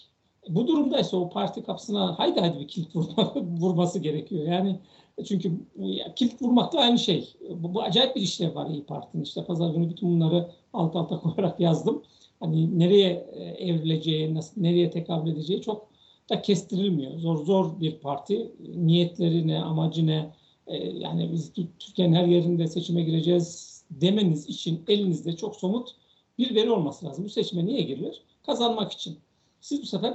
Bu 0.49 0.67
durumda 0.67 1.01
ise 1.01 1.17
o 1.17 1.31
parti 1.31 1.63
kapısına 1.63 2.19
haydi 2.19 2.41
haydi 2.41 2.61
bir 2.61 2.69
kilit 2.69 2.97
vurma, 2.97 3.35
vurması 3.61 3.99
gerekiyor. 3.99 4.47
Yani 4.47 4.79
çünkü 5.27 5.53
ya, 5.79 6.15
kilit 6.15 6.43
vurmak 6.43 6.73
da 6.73 6.81
aynı 6.81 6.99
şey. 6.99 7.35
Bu, 7.51 7.75
bu 7.75 7.83
acayip 7.83 8.17
bir 8.17 8.21
işlev 8.21 8.55
var 8.55 8.71
İyi 8.71 8.85
Parti'nin. 8.85 9.23
İşte 9.23 9.45
pazar 9.45 9.71
günü 9.71 9.91
bütün 9.91 10.09
bunları 10.11 10.51
alt 10.73 10.97
alta 10.97 11.21
koyarak 11.21 11.61
yazdım. 11.61 12.03
Hani 12.41 12.79
nereye 12.79 13.27
e, 13.33 13.45
evrileceği, 13.45 14.35
nasıl, 14.35 14.61
nereye 14.61 14.91
tekabül 14.91 15.33
edeceği 15.33 15.63
çok 15.63 15.89
da 16.31 16.43
kestirilmiyor. 16.43 17.19
Zor 17.19 17.45
zor 17.45 17.81
bir 17.81 17.99
parti. 17.99 18.53
Niyetleri 18.77 19.47
ne, 19.47 19.63
amacı 19.63 20.07
ne? 20.07 20.33
E, 20.67 20.77
yani 20.77 21.33
biz 21.33 21.53
Türkiye'nin 21.79 22.15
her 22.15 22.27
yerinde 22.27 22.67
seçime 22.67 23.03
gireceğiz 23.03 23.79
demeniz 23.91 24.49
için 24.49 24.85
elinizde 24.89 25.37
çok 25.37 25.57
somut 25.57 25.95
bir 26.39 26.55
veri 26.55 26.71
olması 26.71 27.07
lazım. 27.07 27.25
Bu 27.25 27.29
seçime 27.29 27.67
niye 27.67 27.83
girilir? 27.83 28.23
kazanmak 28.49 28.93
için. 28.93 29.19
Siz 29.61 29.83
bu 29.83 29.87
sefer 29.87 30.15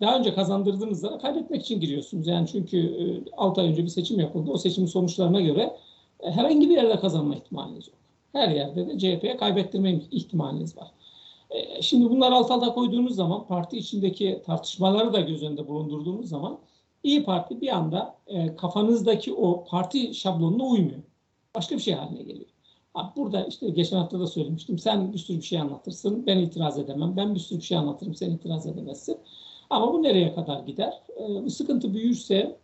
daha 0.00 0.18
önce 0.18 0.34
kazandırdığınızlara 0.34 1.18
kaybetmek 1.18 1.62
için 1.62 1.80
giriyorsunuz. 1.80 2.26
Yani 2.26 2.48
çünkü 2.52 3.24
6 3.36 3.60
e, 3.60 3.64
ay 3.64 3.70
önce 3.70 3.82
bir 3.82 3.88
seçim 3.88 4.20
yapıldı. 4.20 4.50
O 4.50 4.58
seçimin 4.58 4.86
sonuçlarına 4.86 5.40
göre 5.40 5.76
e, 6.20 6.30
herhangi 6.30 6.70
bir 6.70 6.74
yerde 6.74 7.00
kazanma 7.00 7.34
ihtimaliniz 7.36 7.88
yok. 7.88 7.96
Her 8.32 8.48
yerde 8.48 8.88
de 8.88 8.98
CHP'ye 8.98 9.36
kaybettirme 9.36 10.00
ihtimaliniz 10.10 10.76
var. 10.76 10.90
E, 11.50 11.82
şimdi 11.82 12.10
bunları 12.10 12.34
alt 12.34 12.50
alta 12.50 12.74
koyduğunuz 12.74 13.14
zaman 13.16 13.46
parti 13.46 13.78
içindeki 13.78 14.42
tartışmaları 14.46 15.12
da 15.12 15.20
göz 15.20 15.42
önünde 15.42 15.68
bulundurduğumuz 15.68 16.28
zaman 16.28 16.58
İyi 17.02 17.24
Parti 17.24 17.60
bir 17.60 17.76
anda 17.76 18.16
kafanızdaki 18.56 19.34
o 19.34 19.64
parti 19.64 20.14
şablonuna 20.14 20.64
uymuyor. 20.64 21.02
Başka 21.54 21.74
bir 21.74 21.80
şey 21.80 21.94
haline 21.94 22.22
geliyor. 22.22 22.55
Burada 23.16 23.44
işte 23.44 23.70
geçen 23.70 23.96
hafta 23.96 24.20
da 24.20 24.26
söylemiştim. 24.26 24.78
Sen 24.78 25.12
bir 25.12 25.18
sürü 25.18 25.36
bir 25.36 25.42
şey 25.42 25.60
anlatırsın. 25.60 26.26
Ben 26.26 26.38
itiraz 26.38 26.78
edemem. 26.78 27.16
Ben 27.16 27.34
bir 27.34 27.40
sürü 27.40 27.58
bir 27.58 27.64
şey 27.64 27.78
anlatırım. 27.78 28.14
Sen 28.14 28.30
itiraz 28.30 28.66
edemezsin. 28.66 29.18
Ama 29.70 29.92
bu 29.92 30.02
nereye 30.02 30.34
kadar 30.34 30.60
gider? 30.60 30.92
E, 31.16 31.50
sıkıntı 31.50 31.94
büyürse 31.94 32.56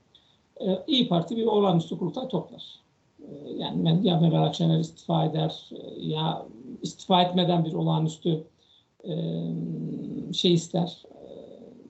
e, 0.61 0.79
İyi 0.87 1.09
Parti 1.09 1.37
bir 1.37 1.47
olağanüstü 1.47 1.99
kurultay 1.99 2.29
toplar. 2.29 2.65
E, 3.21 3.53
yani 3.59 4.09
ya 4.09 4.21
Meral 4.21 4.43
Akşener 4.43 4.79
istifa 4.79 5.25
eder 5.25 5.71
e, 5.73 6.01
ya 6.01 6.47
istifa 6.83 7.23
etmeden 7.23 7.65
bir 7.65 7.73
olağanüstü 7.73 8.45
e, 9.05 9.13
şey 10.33 10.55
ister. 10.55 11.03
E, 11.15 11.29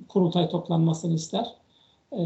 kurultay 0.09 0.49
toplanmasını 0.49 1.15
ister. 1.15 1.47
E, 2.13 2.23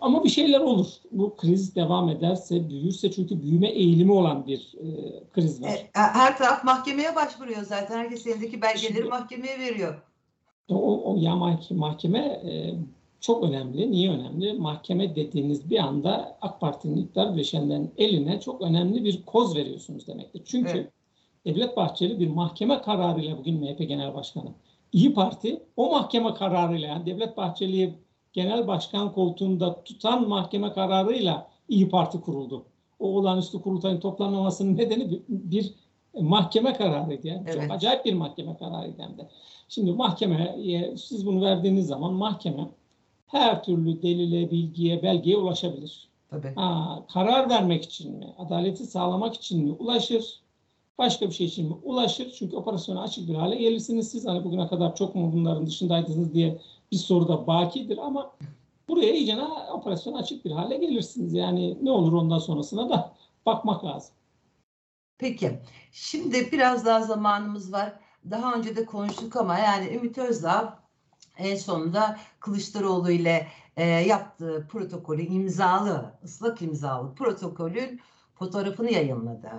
ama 0.00 0.24
bir 0.24 0.28
şeyler 0.28 0.60
olur. 0.60 0.86
Bu 1.10 1.36
kriz 1.36 1.76
devam 1.76 2.08
ederse, 2.08 2.68
büyürse 2.68 3.10
çünkü 3.10 3.42
büyüme 3.42 3.68
eğilimi 3.68 4.12
olan 4.12 4.46
bir 4.46 4.74
e, 4.80 4.86
kriz 5.32 5.62
var. 5.62 5.68
E, 5.68 5.88
her 5.94 6.38
taraf 6.38 6.64
mahkemeye 6.64 7.16
başvuruyor 7.16 7.62
zaten. 7.62 7.98
Herkes 7.98 8.26
elindeki 8.26 8.62
belgeleri 8.62 8.94
Şimdi, 8.94 9.08
mahkemeye 9.08 9.58
veriyor. 9.58 10.02
O, 10.68 11.12
o 11.12 11.16
ya 11.16 11.36
mahkeme 11.70 12.18
e, 12.18 12.74
çok 13.20 13.44
önemli. 13.44 13.90
Niye 13.90 14.10
önemli? 14.10 14.52
Mahkeme 14.52 15.16
dediğiniz 15.16 15.70
bir 15.70 15.78
anda 15.78 16.38
AK 16.40 16.60
Parti'nin 16.60 16.96
iktidar 16.96 17.34
bileşenlerin 17.34 17.90
eline 17.98 18.40
çok 18.40 18.62
önemli 18.62 19.04
bir 19.04 19.22
koz 19.26 19.56
veriyorsunuz 19.56 20.06
demektir. 20.06 20.42
Çünkü 20.44 20.70
evet. 20.70 20.92
Devlet 21.44 21.76
Bahçeli 21.76 22.20
bir 22.20 22.28
mahkeme 22.28 22.82
kararıyla 22.82 23.38
bugün 23.38 23.60
MHP 23.60 23.78
Genel 23.78 24.14
Başkanı. 24.14 24.54
İyi 24.92 25.14
Parti 25.14 25.62
o 25.76 25.90
mahkeme 25.90 26.34
kararıyla 26.34 26.88
yani 26.88 27.06
Devlet 27.06 27.36
Bahçeli'yi 27.36 27.94
genel 28.32 28.66
başkan 28.66 29.12
koltuğunda 29.12 29.84
tutan 29.84 30.28
mahkeme 30.28 30.72
kararıyla 30.72 31.48
İyi 31.68 31.88
Parti 31.88 32.20
kuruldu. 32.20 32.64
O 33.00 33.06
olağanüstü 33.06 33.62
kurultayın 33.62 34.00
toplanmamasının 34.00 34.76
nedeni 34.76 35.10
bir, 35.10 35.20
bir 35.28 35.74
mahkeme 36.20 36.72
kararıydı. 36.72 37.26
Yani. 37.26 37.42
Evet. 37.46 37.54
Çok 37.54 37.70
acayip 37.70 38.04
bir 38.04 38.14
mahkeme 38.14 38.56
kararıydı 38.56 39.02
hem 39.02 39.18
de. 39.18 39.28
Şimdi 39.68 39.92
mahkemeye 39.92 40.96
siz 40.96 41.26
bunu 41.26 41.42
verdiğiniz 41.42 41.86
zaman 41.86 42.12
mahkeme 42.12 42.68
her 43.26 43.62
türlü 43.62 44.02
delile, 44.02 44.50
bilgiye, 44.50 45.02
belgeye 45.02 45.36
ulaşabilir. 45.36 46.08
Tabii. 46.30 46.54
Ha, 46.54 47.02
karar 47.12 47.50
vermek 47.50 47.84
için 47.84 48.18
mi, 48.18 48.34
adaleti 48.38 48.86
sağlamak 48.86 49.34
için 49.34 49.64
mi 49.64 49.72
ulaşır? 49.72 50.40
Başka 50.98 51.26
bir 51.26 51.34
şey 51.34 51.46
için 51.46 51.66
mi 51.66 51.74
ulaşır? 51.84 52.32
Çünkü 52.38 52.56
operasyona 52.56 53.02
açık 53.02 53.28
bir 53.28 53.34
hale 53.34 53.56
gelirsiniz 53.56 54.08
siz. 54.08 54.26
Hani 54.26 54.44
bugüne 54.44 54.68
kadar 54.68 54.96
çok 54.96 55.14
mu 55.14 55.32
bunların 55.32 55.66
dışındaydınız 55.66 56.34
diye 56.34 56.58
bir 56.92 56.96
soru 56.96 57.28
da 57.28 57.46
bakidir 57.46 57.98
ama 57.98 58.36
buraya 58.88 59.12
iyice 59.12 59.36
operasyon 59.72 60.14
açık 60.14 60.44
bir 60.44 60.50
hale 60.50 60.76
gelirsiniz. 60.76 61.34
Yani 61.34 61.84
ne 61.84 61.90
olur 61.90 62.12
ondan 62.12 62.38
sonrasına 62.38 62.90
da 62.90 63.14
bakmak 63.46 63.84
lazım. 63.84 64.14
Peki. 65.18 65.58
Şimdi 65.92 66.52
biraz 66.52 66.86
daha 66.86 67.02
zamanımız 67.02 67.72
var. 67.72 67.92
Daha 68.30 68.54
önce 68.54 68.76
de 68.76 68.84
konuştuk 68.84 69.36
ama 69.36 69.58
yani 69.58 69.94
Ümit 69.94 70.18
Özdağ 70.18 70.78
en 71.38 71.56
sonunda 71.56 72.18
Kılıçdaroğlu 72.40 73.10
ile 73.10 73.48
e, 73.76 73.86
yaptığı 73.86 74.66
protokolü 74.70 75.22
imzalı, 75.22 76.18
ıslak 76.24 76.62
imzalı 76.62 77.14
protokolün 77.14 78.00
fotoğrafını 78.34 78.90
yayınladı. 78.90 79.50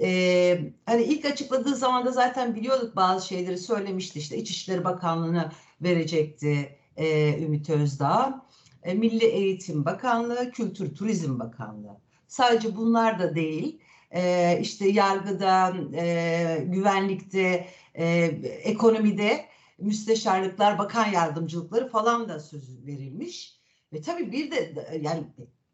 Ee, 0.00 0.72
hani 0.86 1.02
ilk 1.02 1.24
açıkladığı 1.24 1.76
zaman 1.76 2.06
da 2.06 2.10
zaten 2.10 2.54
biliyorduk 2.54 2.96
bazı 2.96 3.26
şeyleri 3.26 3.58
söylemişti 3.58 4.18
işte 4.18 4.36
İçişleri 4.36 4.84
Bakanlığı'na 4.84 5.52
verecekti 5.82 6.78
e, 6.96 7.38
Ümit 7.42 7.70
Özdağ. 7.70 8.46
E, 8.82 8.94
Milli 8.94 9.24
Eğitim 9.24 9.84
Bakanlığı, 9.84 10.50
Kültür 10.50 10.94
Turizm 10.94 11.38
Bakanlığı. 11.38 12.00
Sadece 12.28 12.76
bunlar 12.76 13.18
da 13.18 13.34
değil. 13.34 13.80
E, 14.10 14.58
işte 14.62 14.88
yargıda, 14.88 15.74
e, 15.94 16.64
güvenlikte, 16.66 17.66
e, 17.94 18.24
ekonomide 18.62 19.44
müsteşarlıklar, 19.78 20.78
bakan 20.78 21.06
yardımcılıkları 21.06 21.88
falan 21.88 22.28
da 22.28 22.40
söz 22.40 22.86
verilmiş. 22.86 23.60
Ve 23.92 24.02
tabii 24.02 24.32
bir 24.32 24.50
de 24.50 24.74
yani 25.00 25.24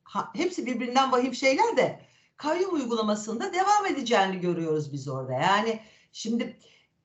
ha, 0.04 0.30
hepsi 0.34 0.66
birbirinden 0.66 1.12
vahim 1.12 1.34
şeyler 1.34 1.76
de 1.76 2.00
kayyum 2.36 2.74
uygulamasında 2.74 3.52
devam 3.52 3.86
edeceğini 3.86 4.40
görüyoruz 4.40 4.92
biz 4.92 5.08
orada. 5.08 5.32
Yani 5.32 5.80
şimdi 6.12 6.56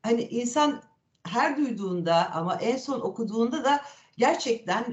hani 0.04 0.22
insan 0.22 0.84
her 1.24 1.58
duyduğunda 1.58 2.32
ama 2.34 2.56
en 2.56 2.78
son 2.78 3.00
okuduğunda 3.02 3.64
da 3.64 3.82
gerçekten 4.18 4.86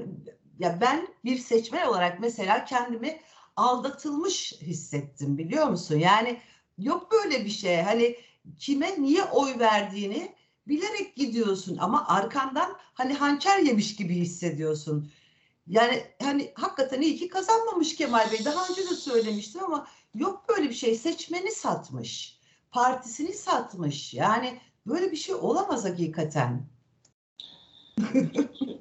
ya 0.59 0.81
ben 0.81 1.07
bir 1.25 1.37
seçmen 1.37 1.87
olarak 1.87 2.19
mesela 2.19 2.65
kendimi 2.65 3.19
aldatılmış 3.55 4.53
hissettim 4.61 5.37
biliyor 5.37 5.67
musun? 5.67 5.97
Yani 5.99 6.41
yok 6.77 7.11
böyle 7.11 7.45
bir 7.45 7.49
şey. 7.49 7.81
Hani 7.81 8.15
kime 8.59 9.01
niye 9.01 9.23
oy 9.23 9.59
verdiğini 9.59 10.35
bilerek 10.67 11.15
gidiyorsun 11.15 11.77
ama 11.77 12.07
arkandan 12.07 12.77
hani 12.93 13.13
hançer 13.13 13.59
yemiş 13.59 13.95
gibi 13.95 14.15
hissediyorsun. 14.15 15.11
Yani 15.67 16.03
hani 16.21 16.51
hakikaten 16.55 17.01
iyi 17.01 17.17
ki 17.17 17.29
kazanmamış 17.29 17.95
Kemal 17.95 18.31
Bey. 18.31 18.45
Daha 18.45 18.67
önce 18.69 18.81
de 18.89 18.95
söylemiştim 18.95 19.63
ama 19.63 19.87
yok 20.15 20.45
böyle 20.49 20.69
bir 20.69 20.73
şey. 20.73 20.95
Seçmeni 20.95 21.51
satmış. 21.51 22.39
partisini 22.71 23.33
satmış. 23.33 24.13
Yani 24.13 24.59
böyle 24.89 25.11
bir 25.11 25.17
şey 25.17 25.35
olamaz 25.35 25.85
hakikaten. 25.85 26.61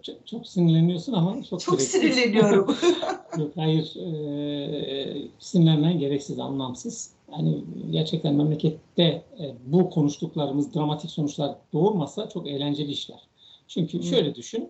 çok, 0.03 0.27
çok 0.27 0.47
sinirleniyorsun 0.47 1.12
ama 1.12 1.42
çok 1.42 1.61
Çok 1.61 1.79
gereksiz. 1.79 2.01
sinirleniyorum. 2.01 2.77
Yok 3.38 3.53
hayır 3.57 3.97
e, 3.97 5.29
sinirlenmen 5.38 5.99
gereksiz, 5.99 6.38
anlamsız. 6.38 7.11
Yani 7.33 7.64
gerçekten 7.90 8.35
memlekette 8.35 9.03
e, 9.40 9.55
bu 9.66 9.90
konuştuklarımız 9.90 10.75
dramatik 10.75 11.11
sonuçlar 11.11 11.57
doğurmasa 11.73 12.29
çok 12.29 12.49
eğlenceli 12.49 12.90
işler. 12.90 13.21
Çünkü 13.68 13.99
Hı. 13.99 14.03
şöyle 14.03 14.35
düşün, 14.35 14.68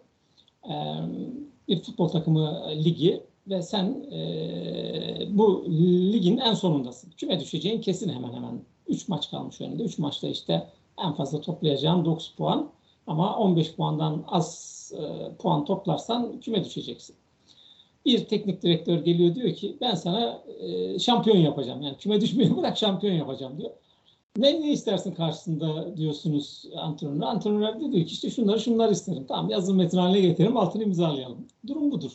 e, 0.64 0.74
bir 1.68 1.83
futbol 1.83 2.09
takımı 2.09 2.70
ligi 2.70 3.20
ve 3.48 3.62
sen 3.62 3.85
e, 4.12 5.29
bu 5.31 5.64
ligin 6.12 6.37
en 6.37 6.55
sonundasın. 6.55 7.11
Küme 7.16 7.40
düşeceğin 7.40 7.81
kesin 7.81 8.09
hemen 8.09 8.33
hemen. 8.33 8.61
3 8.88 9.09
maç 9.09 9.31
kalmış 9.31 9.61
önünde. 9.61 9.83
3 9.83 9.98
maçta 9.98 10.29
işte 10.29 10.66
en 11.04 11.14
fazla 11.14 11.40
toplayacağın 11.40 12.04
9 12.04 12.34
puan. 12.38 12.70
Ama 13.06 13.37
15 13.37 13.74
puandan 13.74 14.24
az 14.28 14.92
e, 14.96 15.34
puan 15.37 15.64
toplarsan 15.64 16.40
küme 16.40 16.64
düşeceksin. 16.64 17.16
Bir 18.04 18.24
teknik 18.24 18.62
direktör 18.62 18.98
geliyor 18.98 19.34
diyor 19.34 19.54
ki 19.54 19.76
ben 19.80 19.94
sana 19.94 20.42
e, 20.61 20.98
şampiyon 20.98 21.37
yapacağım. 21.37 21.82
Yani 21.82 21.96
küme 21.96 22.20
düşmeyi 22.20 22.56
bırak 22.56 22.78
şampiyon 22.78 23.14
yapacağım 23.14 23.58
diyor. 23.58 23.70
Ne, 24.37 24.61
ne 24.61 24.72
istersin 24.72 25.14
karşısında 25.14 25.96
diyorsunuz 25.96 26.64
antrenöre. 26.76 27.24
Antrenör 27.24 27.74
de 27.74 27.92
diyor 27.92 28.06
ki 28.06 28.12
işte 28.12 28.30
şunları 28.30 28.61
şunları 28.61 28.92
isterim. 28.92 29.24
Tamam 29.28 29.50
yazılı 29.50 29.76
metin 29.76 29.98
haline 29.98 30.20
getirelim 30.20 30.56
altını 30.56 30.82
imzalayalım. 30.82 31.46
Durum 31.66 31.90
budur. 31.90 32.12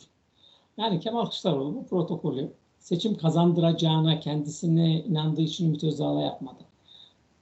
Yani 0.76 1.00
Kemal 1.00 1.24
Kılıçdaroğlu 1.24 1.74
bu 1.74 1.86
protokolü 1.86 2.52
seçim 2.78 3.16
kazandıracağına 3.16 4.20
kendisine 4.20 5.00
inandığı 5.00 5.42
için 5.42 5.66
Ümit 5.66 5.84
Özdağ'la 5.84 6.22
yapmadı. 6.22 6.64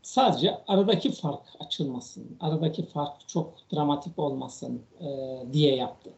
Sadece 0.03 0.59
aradaki 0.69 1.13
fark 1.13 1.43
açılmasın, 1.61 2.37
aradaki 2.41 2.87
fark 2.87 3.29
çok 3.29 3.55
dramatik 3.73 4.19
olmasın 4.19 4.83
e, 5.01 5.07
diye 5.53 5.77
yaptı. 5.77 6.11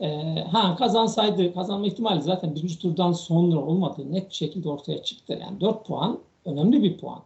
E, 0.00 0.08
ha 0.52 0.76
kazansaydı, 0.76 1.54
kazanma 1.54 1.86
ihtimali 1.86 2.22
zaten 2.22 2.54
birinci 2.54 2.78
turdan 2.78 3.12
sonra 3.12 3.60
olmadığı 3.60 4.12
net 4.12 4.30
bir 4.30 4.34
şekilde 4.34 4.68
ortaya 4.68 5.02
çıktı. 5.02 5.38
Yani 5.40 5.60
4 5.60 5.86
puan 5.86 6.18
önemli 6.44 6.82
bir 6.82 6.98
puan. 6.98 7.22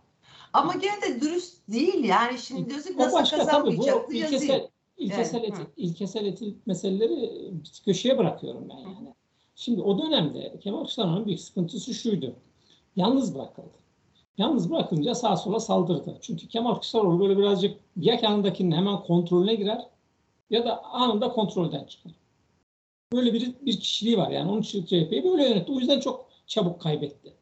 Ama 0.52 0.74
gene 0.74 1.02
de 1.02 1.20
dürüst 1.20 1.68
değil. 1.68 2.04
Yani 2.04 2.38
şimdi 2.38 2.70
diyorsun 2.70 2.94
nasıl 2.98 3.18
başka 3.18 3.36
tabii 3.36 3.46
kazanmayacaktı 3.46 4.08
bu 4.08 4.14
yazayım. 4.14 4.42
ilkesel, 4.42 4.68
ilkesel, 4.96 5.38
Evet, 5.38 5.52
etik, 5.52 5.68
ilkesel 5.76 6.26
etik 6.26 6.66
meseleleri 6.66 7.50
bir 7.52 7.82
köşeye 7.84 8.18
bırakıyorum 8.18 8.68
ben 8.68 8.78
yani. 8.78 9.14
Şimdi 9.54 9.82
o 9.82 9.98
dönemde 9.98 10.58
Kemal 10.60 10.78
Kılıçdaroğlu'nun 10.78 11.26
büyük 11.26 11.40
sıkıntısı 11.40 11.94
şuydu. 11.94 12.34
Yalnız 12.96 13.34
bırakıldı. 13.34 13.81
Yalnız 14.38 14.70
bırakılınca 14.70 15.14
sağa 15.14 15.36
sola 15.36 15.60
saldırdı. 15.60 16.18
Çünkü 16.20 16.48
Kemal 16.48 16.74
Kılıçdaroğlu 16.74 17.20
böyle 17.20 17.38
birazcık 17.38 17.80
ya 17.96 18.18
yanındakinin 18.22 18.76
hemen 18.76 19.00
kontrolüne 19.00 19.54
girer 19.54 19.86
ya 20.50 20.64
da 20.64 20.84
anında 20.84 21.28
kontrolden 21.32 21.84
çıkar. 21.84 22.12
Böyle 23.12 23.32
bir, 23.32 23.54
bir 23.66 23.80
kişiliği 23.80 24.18
var 24.18 24.30
yani. 24.30 24.50
Onun 24.50 24.60
için 24.60 24.84
CHP'yi 24.84 25.24
böyle 25.24 25.48
yönetti. 25.48 25.72
O 25.72 25.78
yüzden 25.78 26.00
çok 26.00 26.26
çabuk 26.46 26.80
kaybetti. 26.80 27.32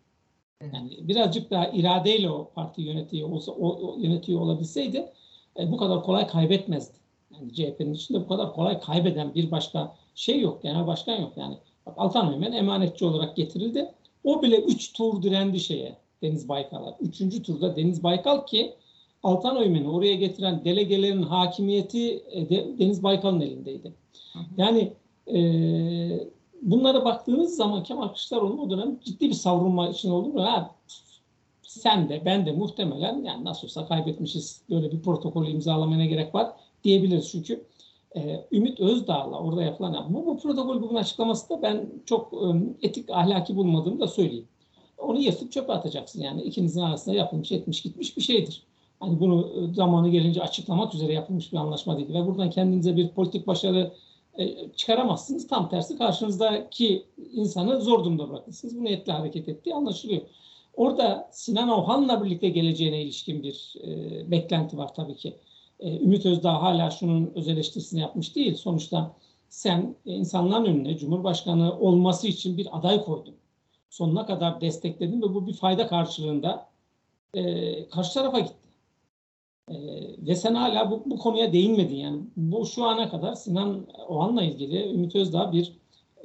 Yani 0.73 1.09
birazcık 1.09 1.51
daha 1.51 1.69
iradeyle 1.69 2.31
o 2.31 2.51
parti 2.55 2.83
yönetiyor 2.83 3.31
olsa, 3.31 3.53
o, 3.53 3.89
o 3.89 3.97
yönetiyor 3.99 4.41
olabilseydi 4.41 5.13
e, 5.59 5.73
bu 5.73 5.77
kadar 5.77 6.03
kolay 6.03 6.27
kaybetmezdi. 6.27 6.99
Yani 7.35 7.55
CHP'nin 7.55 7.95
içinde 7.95 8.21
bu 8.21 8.29
kadar 8.29 8.53
kolay 8.53 8.81
kaybeden 8.81 9.35
bir 9.35 9.51
başka 9.51 9.97
şey 10.15 10.41
yok. 10.41 10.63
Genel 10.63 10.87
başkan 10.87 11.17
yok. 11.21 11.33
Yani 11.37 11.59
bak 11.87 11.95
Altan 11.97 12.35
Ömen 12.35 12.53
emanetçi 12.53 13.05
olarak 13.05 13.37
getirildi. 13.37 13.93
O 14.25 14.43
bile 14.43 14.57
3 14.57 14.93
tur 14.93 15.23
direndi 15.23 15.61
şeye 15.61 15.97
Deniz 16.23 16.49
Baykal'a. 16.49 16.97
Üçüncü 17.01 17.43
turda 17.43 17.77
Deniz 17.77 18.03
Baykal 18.03 18.47
ki 18.47 18.75
Altan 19.23 19.57
Öymen'i 19.57 19.89
oraya 19.89 20.15
getiren 20.15 20.65
delegelerin 20.65 21.23
hakimiyeti 21.23 22.25
e, 22.31 22.49
de, 22.49 22.79
Deniz 22.79 23.03
Baykal'ın 23.03 23.41
elindeydi. 23.41 23.93
Yani 24.57 24.93
e, 25.35 25.41
bunlara 26.63 27.05
baktığınız 27.05 27.57
zaman 27.57 27.83
Kemal 27.83 28.09
Kılıçdaroğlu 28.09 28.63
o 28.63 28.71
dönem 28.71 28.99
ciddi 29.05 29.29
bir 29.29 29.35
savrulma 29.35 29.89
için 29.89 30.11
oldu 30.11 30.29
mu? 30.29 30.43
Ha, 30.43 30.75
sen 31.63 32.09
de 32.09 32.23
ben 32.25 32.47
de 32.47 32.53
muhtemelen 32.53 33.23
yani 33.23 33.45
nasıl 33.45 33.67
olsa 33.67 33.87
kaybetmişiz 33.87 34.63
böyle 34.71 34.93
bir 34.93 35.03
protokolü 35.03 35.51
imzalamaya 35.51 36.07
gerek 36.07 36.35
var 36.35 36.53
diyebiliriz. 36.85 37.31
Çünkü 37.31 37.65
e, 38.17 38.47
Ümit 38.53 38.81
Özdağ'la 38.81 39.39
orada 39.39 39.63
yapılan 39.63 39.93
ama 39.93 40.27
bu 40.27 40.39
protokol 40.39 40.83
bugün 40.83 40.97
açıklaması 40.97 41.51
da 41.51 41.63
ben 41.63 41.91
çok 42.07 42.33
e, 42.33 42.47
etik 42.87 43.11
ahlaki 43.11 43.57
bulmadığımı 43.57 44.01
da 44.01 44.09
söyleyeyim. 44.09 44.49
Onu 45.03 45.21
yırtıp 45.21 45.53
çöpe 45.53 45.73
atacaksın 45.73 46.23
yani 46.23 46.43
ikinizin 46.43 46.81
arasında 46.81 47.15
yapılmış 47.15 47.53
etmiş 47.53 47.83
gitmiş 47.83 48.17
bir 48.17 48.23
şeydir. 48.23 48.63
Hani 49.01 49.21
bunu 49.21 49.51
e, 49.71 49.75
zamanı 49.75 50.09
gelince 50.09 50.43
açıklamak 50.43 50.95
üzere 50.95 51.13
yapılmış 51.13 51.53
bir 51.53 51.57
anlaşma 51.57 51.97
değil 51.97 52.09
ve 52.09 52.27
buradan 52.27 52.51
kendinize 52.51 52.97
bir 52.97 53.09
politik 53.09 53.47
başarı 53.47 53.93
e, 54.39 54.69
çıkaramazsınız. 54.77 55.49
Tam 55.49 55.69
tersi 55.69 55.99
karşınızdaki 55.99 57.07
insanı 57.33 57.81
zor 57.81 58.05
durumda 58.05 58.31
bırakırsınız. 58.31 58.79
Bu 58.79 58.85
niyetli 58.85 59.13
hareket 59.13 59.49
ettiği 59.49 59.75
anlaşılıyor. 59.75 60.23
Orada 60.75 61.29
Sinan 61.33 61.69
Ohan'la 61.69 62.25
birlikte 62.25 62.49
geleceğine 62.49 63.03
ilişkin 63.03 63.43
bir 63.43 63.75
e, 63.85 64.31
beklenti 64.31 64.79
var 64.79 64.95
tabii 64.95 65.17
ki. 65.17 65.37
E, 65.81 65.99
Ümit 65.99 66.27
Özdağ 66.27 66.63
hala 66.63 66.91
şunun 66.91 67.33
öz 67.35 67.49
eleştirisini 67.49 68.01
yapmış 68.01 68.37
değil. 68.37 68.55
Sonuçta 68.55 69.17
sen 69.49 69.95
e, 70.07 70.13
insanların 70.13 70.65
önüne 70.65 70.97
Cumhurbaşkanı 70.97 71.79
olması 71.81 72.29
için 72.29 72.57
bir 72.57 72.79
aday 72.79 73.05
koydun. 73.05 73.35
Sonuna 73.91 74.27
kadar 74.27 74.61
destekledin 74.61 75.23
ve 75.23 75.35
bu 75.35 75.47
bir 75.47 75.53
fayda 75.53 75.87
karşılığında 75.87 76.67
e, 77.35 77.89
karşı 77.89 78.15
tarafa 78.15 78.41
gitti. 78.41 78.69
E, 79.69 79.77
ve 80.27 80.35
sen 80.35 80.55
hala 80.55 80.91
bu, 80.91 81.03
bu 81.07 81.19
konuya 81.19 81.53
değinmedin. 81.53 81.97
Yani 81.97 82.21
bu 82.37 82.67
şu 82.67 82.85
ana 82.85 83.11
kadar 83.11 83.35
Sinan 83.35 83.87
Ohan'la 84.09 84.43
ilgili 84.43 84.95
Ümit 84.95 85.17
Özdağ 85.17 85.53
bir 85.53 85.73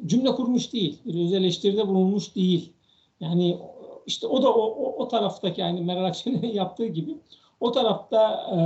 cümle 0.05 0.31
kurmuş 0.31 0.73
değil. 0.73 0.99
Bir 1.05 1.25
öz 1.25 1.33
eleştiride 1.33 1.87
bulunmuş 1.87 2.35
değil. 2.35 2.73
Yani 3.19 3.57
işte 4.05 4.27
o 4.27 4.43
da 4.43 4.53
o, 4.53 4.61
o, 4.61 5.03
o 5.03 5.07
taraftaki 5.07 5.61
yani 5.61 5.81
Meral 5.81 6.05
Akşener'in 6.05 6.47
yaptığı 6.53 6.87
gibi 6.87 7.17
o 7.59 7.71
tarafta 7.71 8.47
e, 8.51 8.57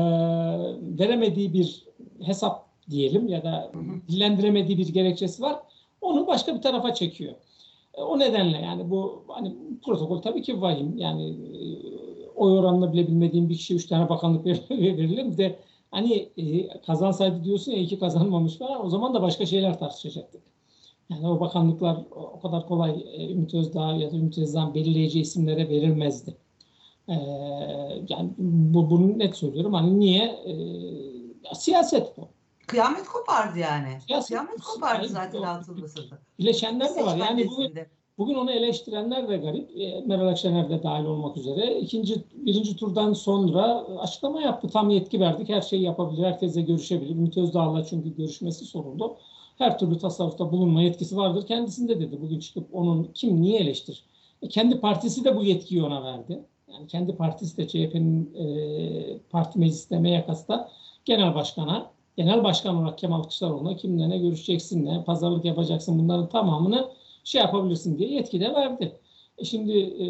veremediği 1.00 1.54
bir 1.54 1.86
hesap 2.22 2.66
diyelim 2.90 3.28
ya 3.28 3.44
da 3.44 3.72
dillendiremediği 4.08 4.78
bir 4.78 4.88
gerekçesi 4.88 5.42
var. 5.42 5.60
Onu 6.02 6.28
başka 6.28 6.56
bir 6.56 6.62
tarafa 6.62 6.94
çekiyor. 6.94 7.34
E, 8.00 8.02
o 8.02 8.20
nedenle 8.20 8.58
yani 8.58 8.90
bu 8.90 9.24
hani 9.28 9.56
protokol 9.86 10.22
tabii 10.22 10.42
ki 10.42 10.62
vahim. 10.62 10.98
Yani 10.98 11.30
e, 11.30 11.60
oy 12.36 12.60
oranını 12.60 12.94
bile 12.94 13.08
bilmediğim 13.08 13.50
bir 13.50 13.58
kişi 13.58 13.76
üç 13.76 13.86
tane 13.86 14.10
bakanlık 14.10 14.46
verilir 14.72 15.24
mi 15.24 15.38
de 15.38 15.60
hani 15.92 16.30
e, 16.38 16.68
kazansaydı 16.82 17.44
diyorsun 17.44 17.72
ya 17.72 17.78
iki 17.78 18.00
kazanmamış 18.00 18.58
falan 18.58 18.86
o 18.86 18.90
zaman 18.90 19.14
da 19.14 19.22
başka 19.22 19.46
şeyler 19.46 19.80
tartışacaktık. 19.80 20.42
Yani 21.10 21.28
o 21.28 21.40
bakanlıklar 21.40 21.98
o 22.12 22.40
kadar 22.40 22.68
kolay 22.68 23.06
Ümit 23.32 23.54
Özdağ 23.54 23.96
ya 23.96 24.12
da 24.12 24.16
Ümit 24.16 24.38
Özdağ'ın 24.38 24.74
belirleyici 24.74 25.20
isimlere 25.22 25.70
verilmezdi. 25.70 26.36
Ee, 27.10 27.14
yani 28.10 28.30
bu, 28.38 28.90
bunu 28.90 29.20
net 29.20 29.36
söylüyorum. 29.36 29.74
Hani 29.74 30.00
niye? 30.00 30.24
Ee, 30.46 30.54
ya, 31.44 31.56
siyaset 31.56 32.18
bu. 32.18 32.28
Kıyamet 32.70 33.08
kopardı 33.08 33.60
yani. 33.60 33.88
Siyaset, 34.08 34.28
Kıyamet 34.30 34.62
kopardı 34.62 35.02
yani, 35.04 35.12
zaten 35.12 35.40
o- 35.40 35.46
atılmasında. 35.46 36.20
Bileşenler 36.40 36.96
de 36.96 37.06
var. 37.06 37.18
Yani 37.18 37.48
bugün, 37.48 37.74
bugün 38.18 38.36
onu 38.36 38.52
eleştirenler 38.52 39.30
de 39.30 39.38
garip. 39.38 39.72
E, 39.78 40.02
Meral 40.02 40.28
Akşener 40.28 40.70
de 40.70 40.84
dahil 40.84 41.06
olmak 41.06 41.38
üzere. 41.38 41.80
İkinci, 41.80 42.16
birinci 42.34 42.76
turdan 42.76 43.14
sonra 43.14 43.86
açıklama 44.00 44.42
yaptı. 44.42 44.68
Tam 44.70 44.90
yetki 44.90 45.20
verdik. 45.20 45.50
Her 45.50 45.62
şeyi 45.62 45.82
yapabilir. 45.84 46.24
Herkesle 46.24 46.62
görüşebilir. 46.62 47.16
Ümit 47.16 47.38
Özdağ'la 47.38 47.86
çünkü 47.86 48.16
görüşmesi 48.16 48.66
soruldu. 48.66 49.18
Her 49.58 49.80
türlü 49.80 49.98
tasarrufta 49.98 50.52
bulunma 50.52 50.82
yetkisi 50.82 51.18
vardır. 51.18 51.48
Kendisinde 51.48 52.00
dedi. 52.00 52.22
Bugün 52.22 52.40
çıkıp 52.40 52.68
onun 52.76 53.04
kim 53.14 53.42
niye 53.42 53.60
eleştir? 53.60 54.04
E, 54.42 54.48
kendi 54.48 54.80
partisi 54.80 55.24
de 55.26 55.36
bu 55.36 55.44
yetkiyi 55.44 55.84
ona 55.84 56.04
verdi. 56.04 56.40
Yani 56.74 56.88
kendi 56.88 57.16
partisi 57.16 57.58
de 57.58 57.68
CHP'nin 57.68 58.36
e, 58.36 59.18
parti 59.30 59.60
meclisinde 59.60 60.00
MYK'sta 60.00 60.70
genel 61.06 61.36
başkana, 61.36 61.92
genel 62.20 62.44
başkan 62.44 62.76
olarak 62.76 62.98
Kemal 62.98 63.22
Kılıçdaroğlu'na 63.22 63.76
kimle 63.76 64.10
ne 64.10 64.18
görüşeceksin, 64.18 64.86
ne 64.86 65.04
pazarlık 65.04 65.46
yapacaksın 65.46 66.00
bunların 66.00 66.30
tamamını 66.30 66.90
şey 67.24 67.42
yapabilirsin 67.42 67.98
diye 67.98 68.10
yetki 68.10 68.40
de 68.40 68.54
verdi. 68.54 69.00
E 69.38 69.46
şimdi 69.46 69.78
e, 69.80 70.06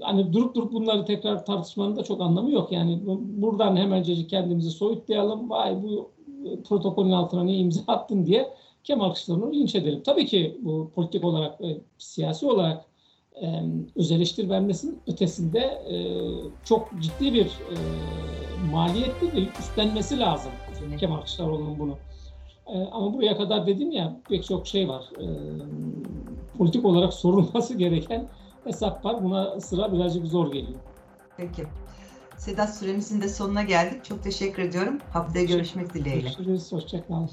hani 0.00 0.32
durup 0.32 0.54
durup 0.54 0.72
bunları 0.72 1.04
tekrar 1.04 1.44
tartışmanın 1.44 1.96
da 1.96 2.04
çok 2.04 2.20
anlamı 2.20 2.50
yok. 2.50 2.72
Yani 2.72 3.06
bu, 3.06 3.20
buradan 3.22 3.76
hemencecik 3.76 4.30
kendimizi 4.30 4.70
soyutlayalım. 4.70 5.50
Vay 5.50 5.82
bu 5.82 6.10
e, 6.44 6.62
protokolün 6.62 7.10
altına 7.10 7.44
niye 7.44 7.58
imza 7.58 7.80
attın 7.86 8.26
diye 8.26 8.48
Kemal 8.84 9.06
Kılıçdaroğlu'nu 9.06 9.52
linç 9.52 9.74
edelim. 9.74 10.02
Tabii 10.04 10.26
ki 10.26 10.58
bu 10.62 10.90
politik 10.94 11.24
olarak, 11.24 11.60
e, 11.60 11.80
siyasi 11.98 12.46
olarak 12.46 12.84
e, 13.42 13.46
öz 13.96 14.10
eleştir 14.10 14.50
ötesinde 15.06 15.58
e, 15.58 15.96
çok 16.64 16.88
ciddi 17.00 17.34
bir 17.34 17.46
e, 17.46 17.76
maliyetli 18.72 19.32
ve 19.32 19.48
üstlenmesi 19.60 20.18
lazım 20.18 20.52
yapıyorsun. 20.80 20.96
Ekrem 20.96 21.12
Akşenaroğlu'nun 21.12 21.78
bunu. 21.78 21.98
E, 22.66 22.78
ama 22.92 23.14
buraya 23.14 23.36
kadar 23.36 23.66
dedim 23.66 23.90
ya 23.90 24.16
pek 24.28 24.44
çok 24.44 24.66
şey 24.66 24.88
var. 24.88 25.04
E, 25.20 25.26
politik 26.58 26.84
olarak 26.84 27.14
sorulması 27.22 27.74
gereken 27.74 28.28
hesap 28.64 29.04
var. 29.04 29.24
Buna 29.24 29.60
sıra 29.60 29.92
birazcık 29.92 30.26
zor 30.26 30.52
geliyor. 30.52 30.78
Peki. 31.36 31.66
Sedat 32.36 32.76
süremizin 32.76 33.20
de 33.20 33.28
sonuna 33.28 33.62
geldik. 33.62 34.04
Çok 34.04 34.22
teşekkür 34.22 34.62
ediyorum. 34.62 34.98
Haftaya 35.12 35.44
görüşmek 35.44 35.94
dileğiyle. 35.94 36.22
Görüşürüz. 36.22 36.72
Hoşçakalın. 36.72 37.30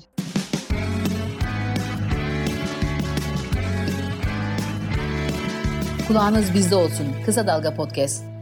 Kulağınız 6.08 6.54
bizde 6.54 6.76
olsun. 6.76 7.08
Kısa 7.26 7.48
Dalga 7.48 7.76
Podcast. 7.76 8.37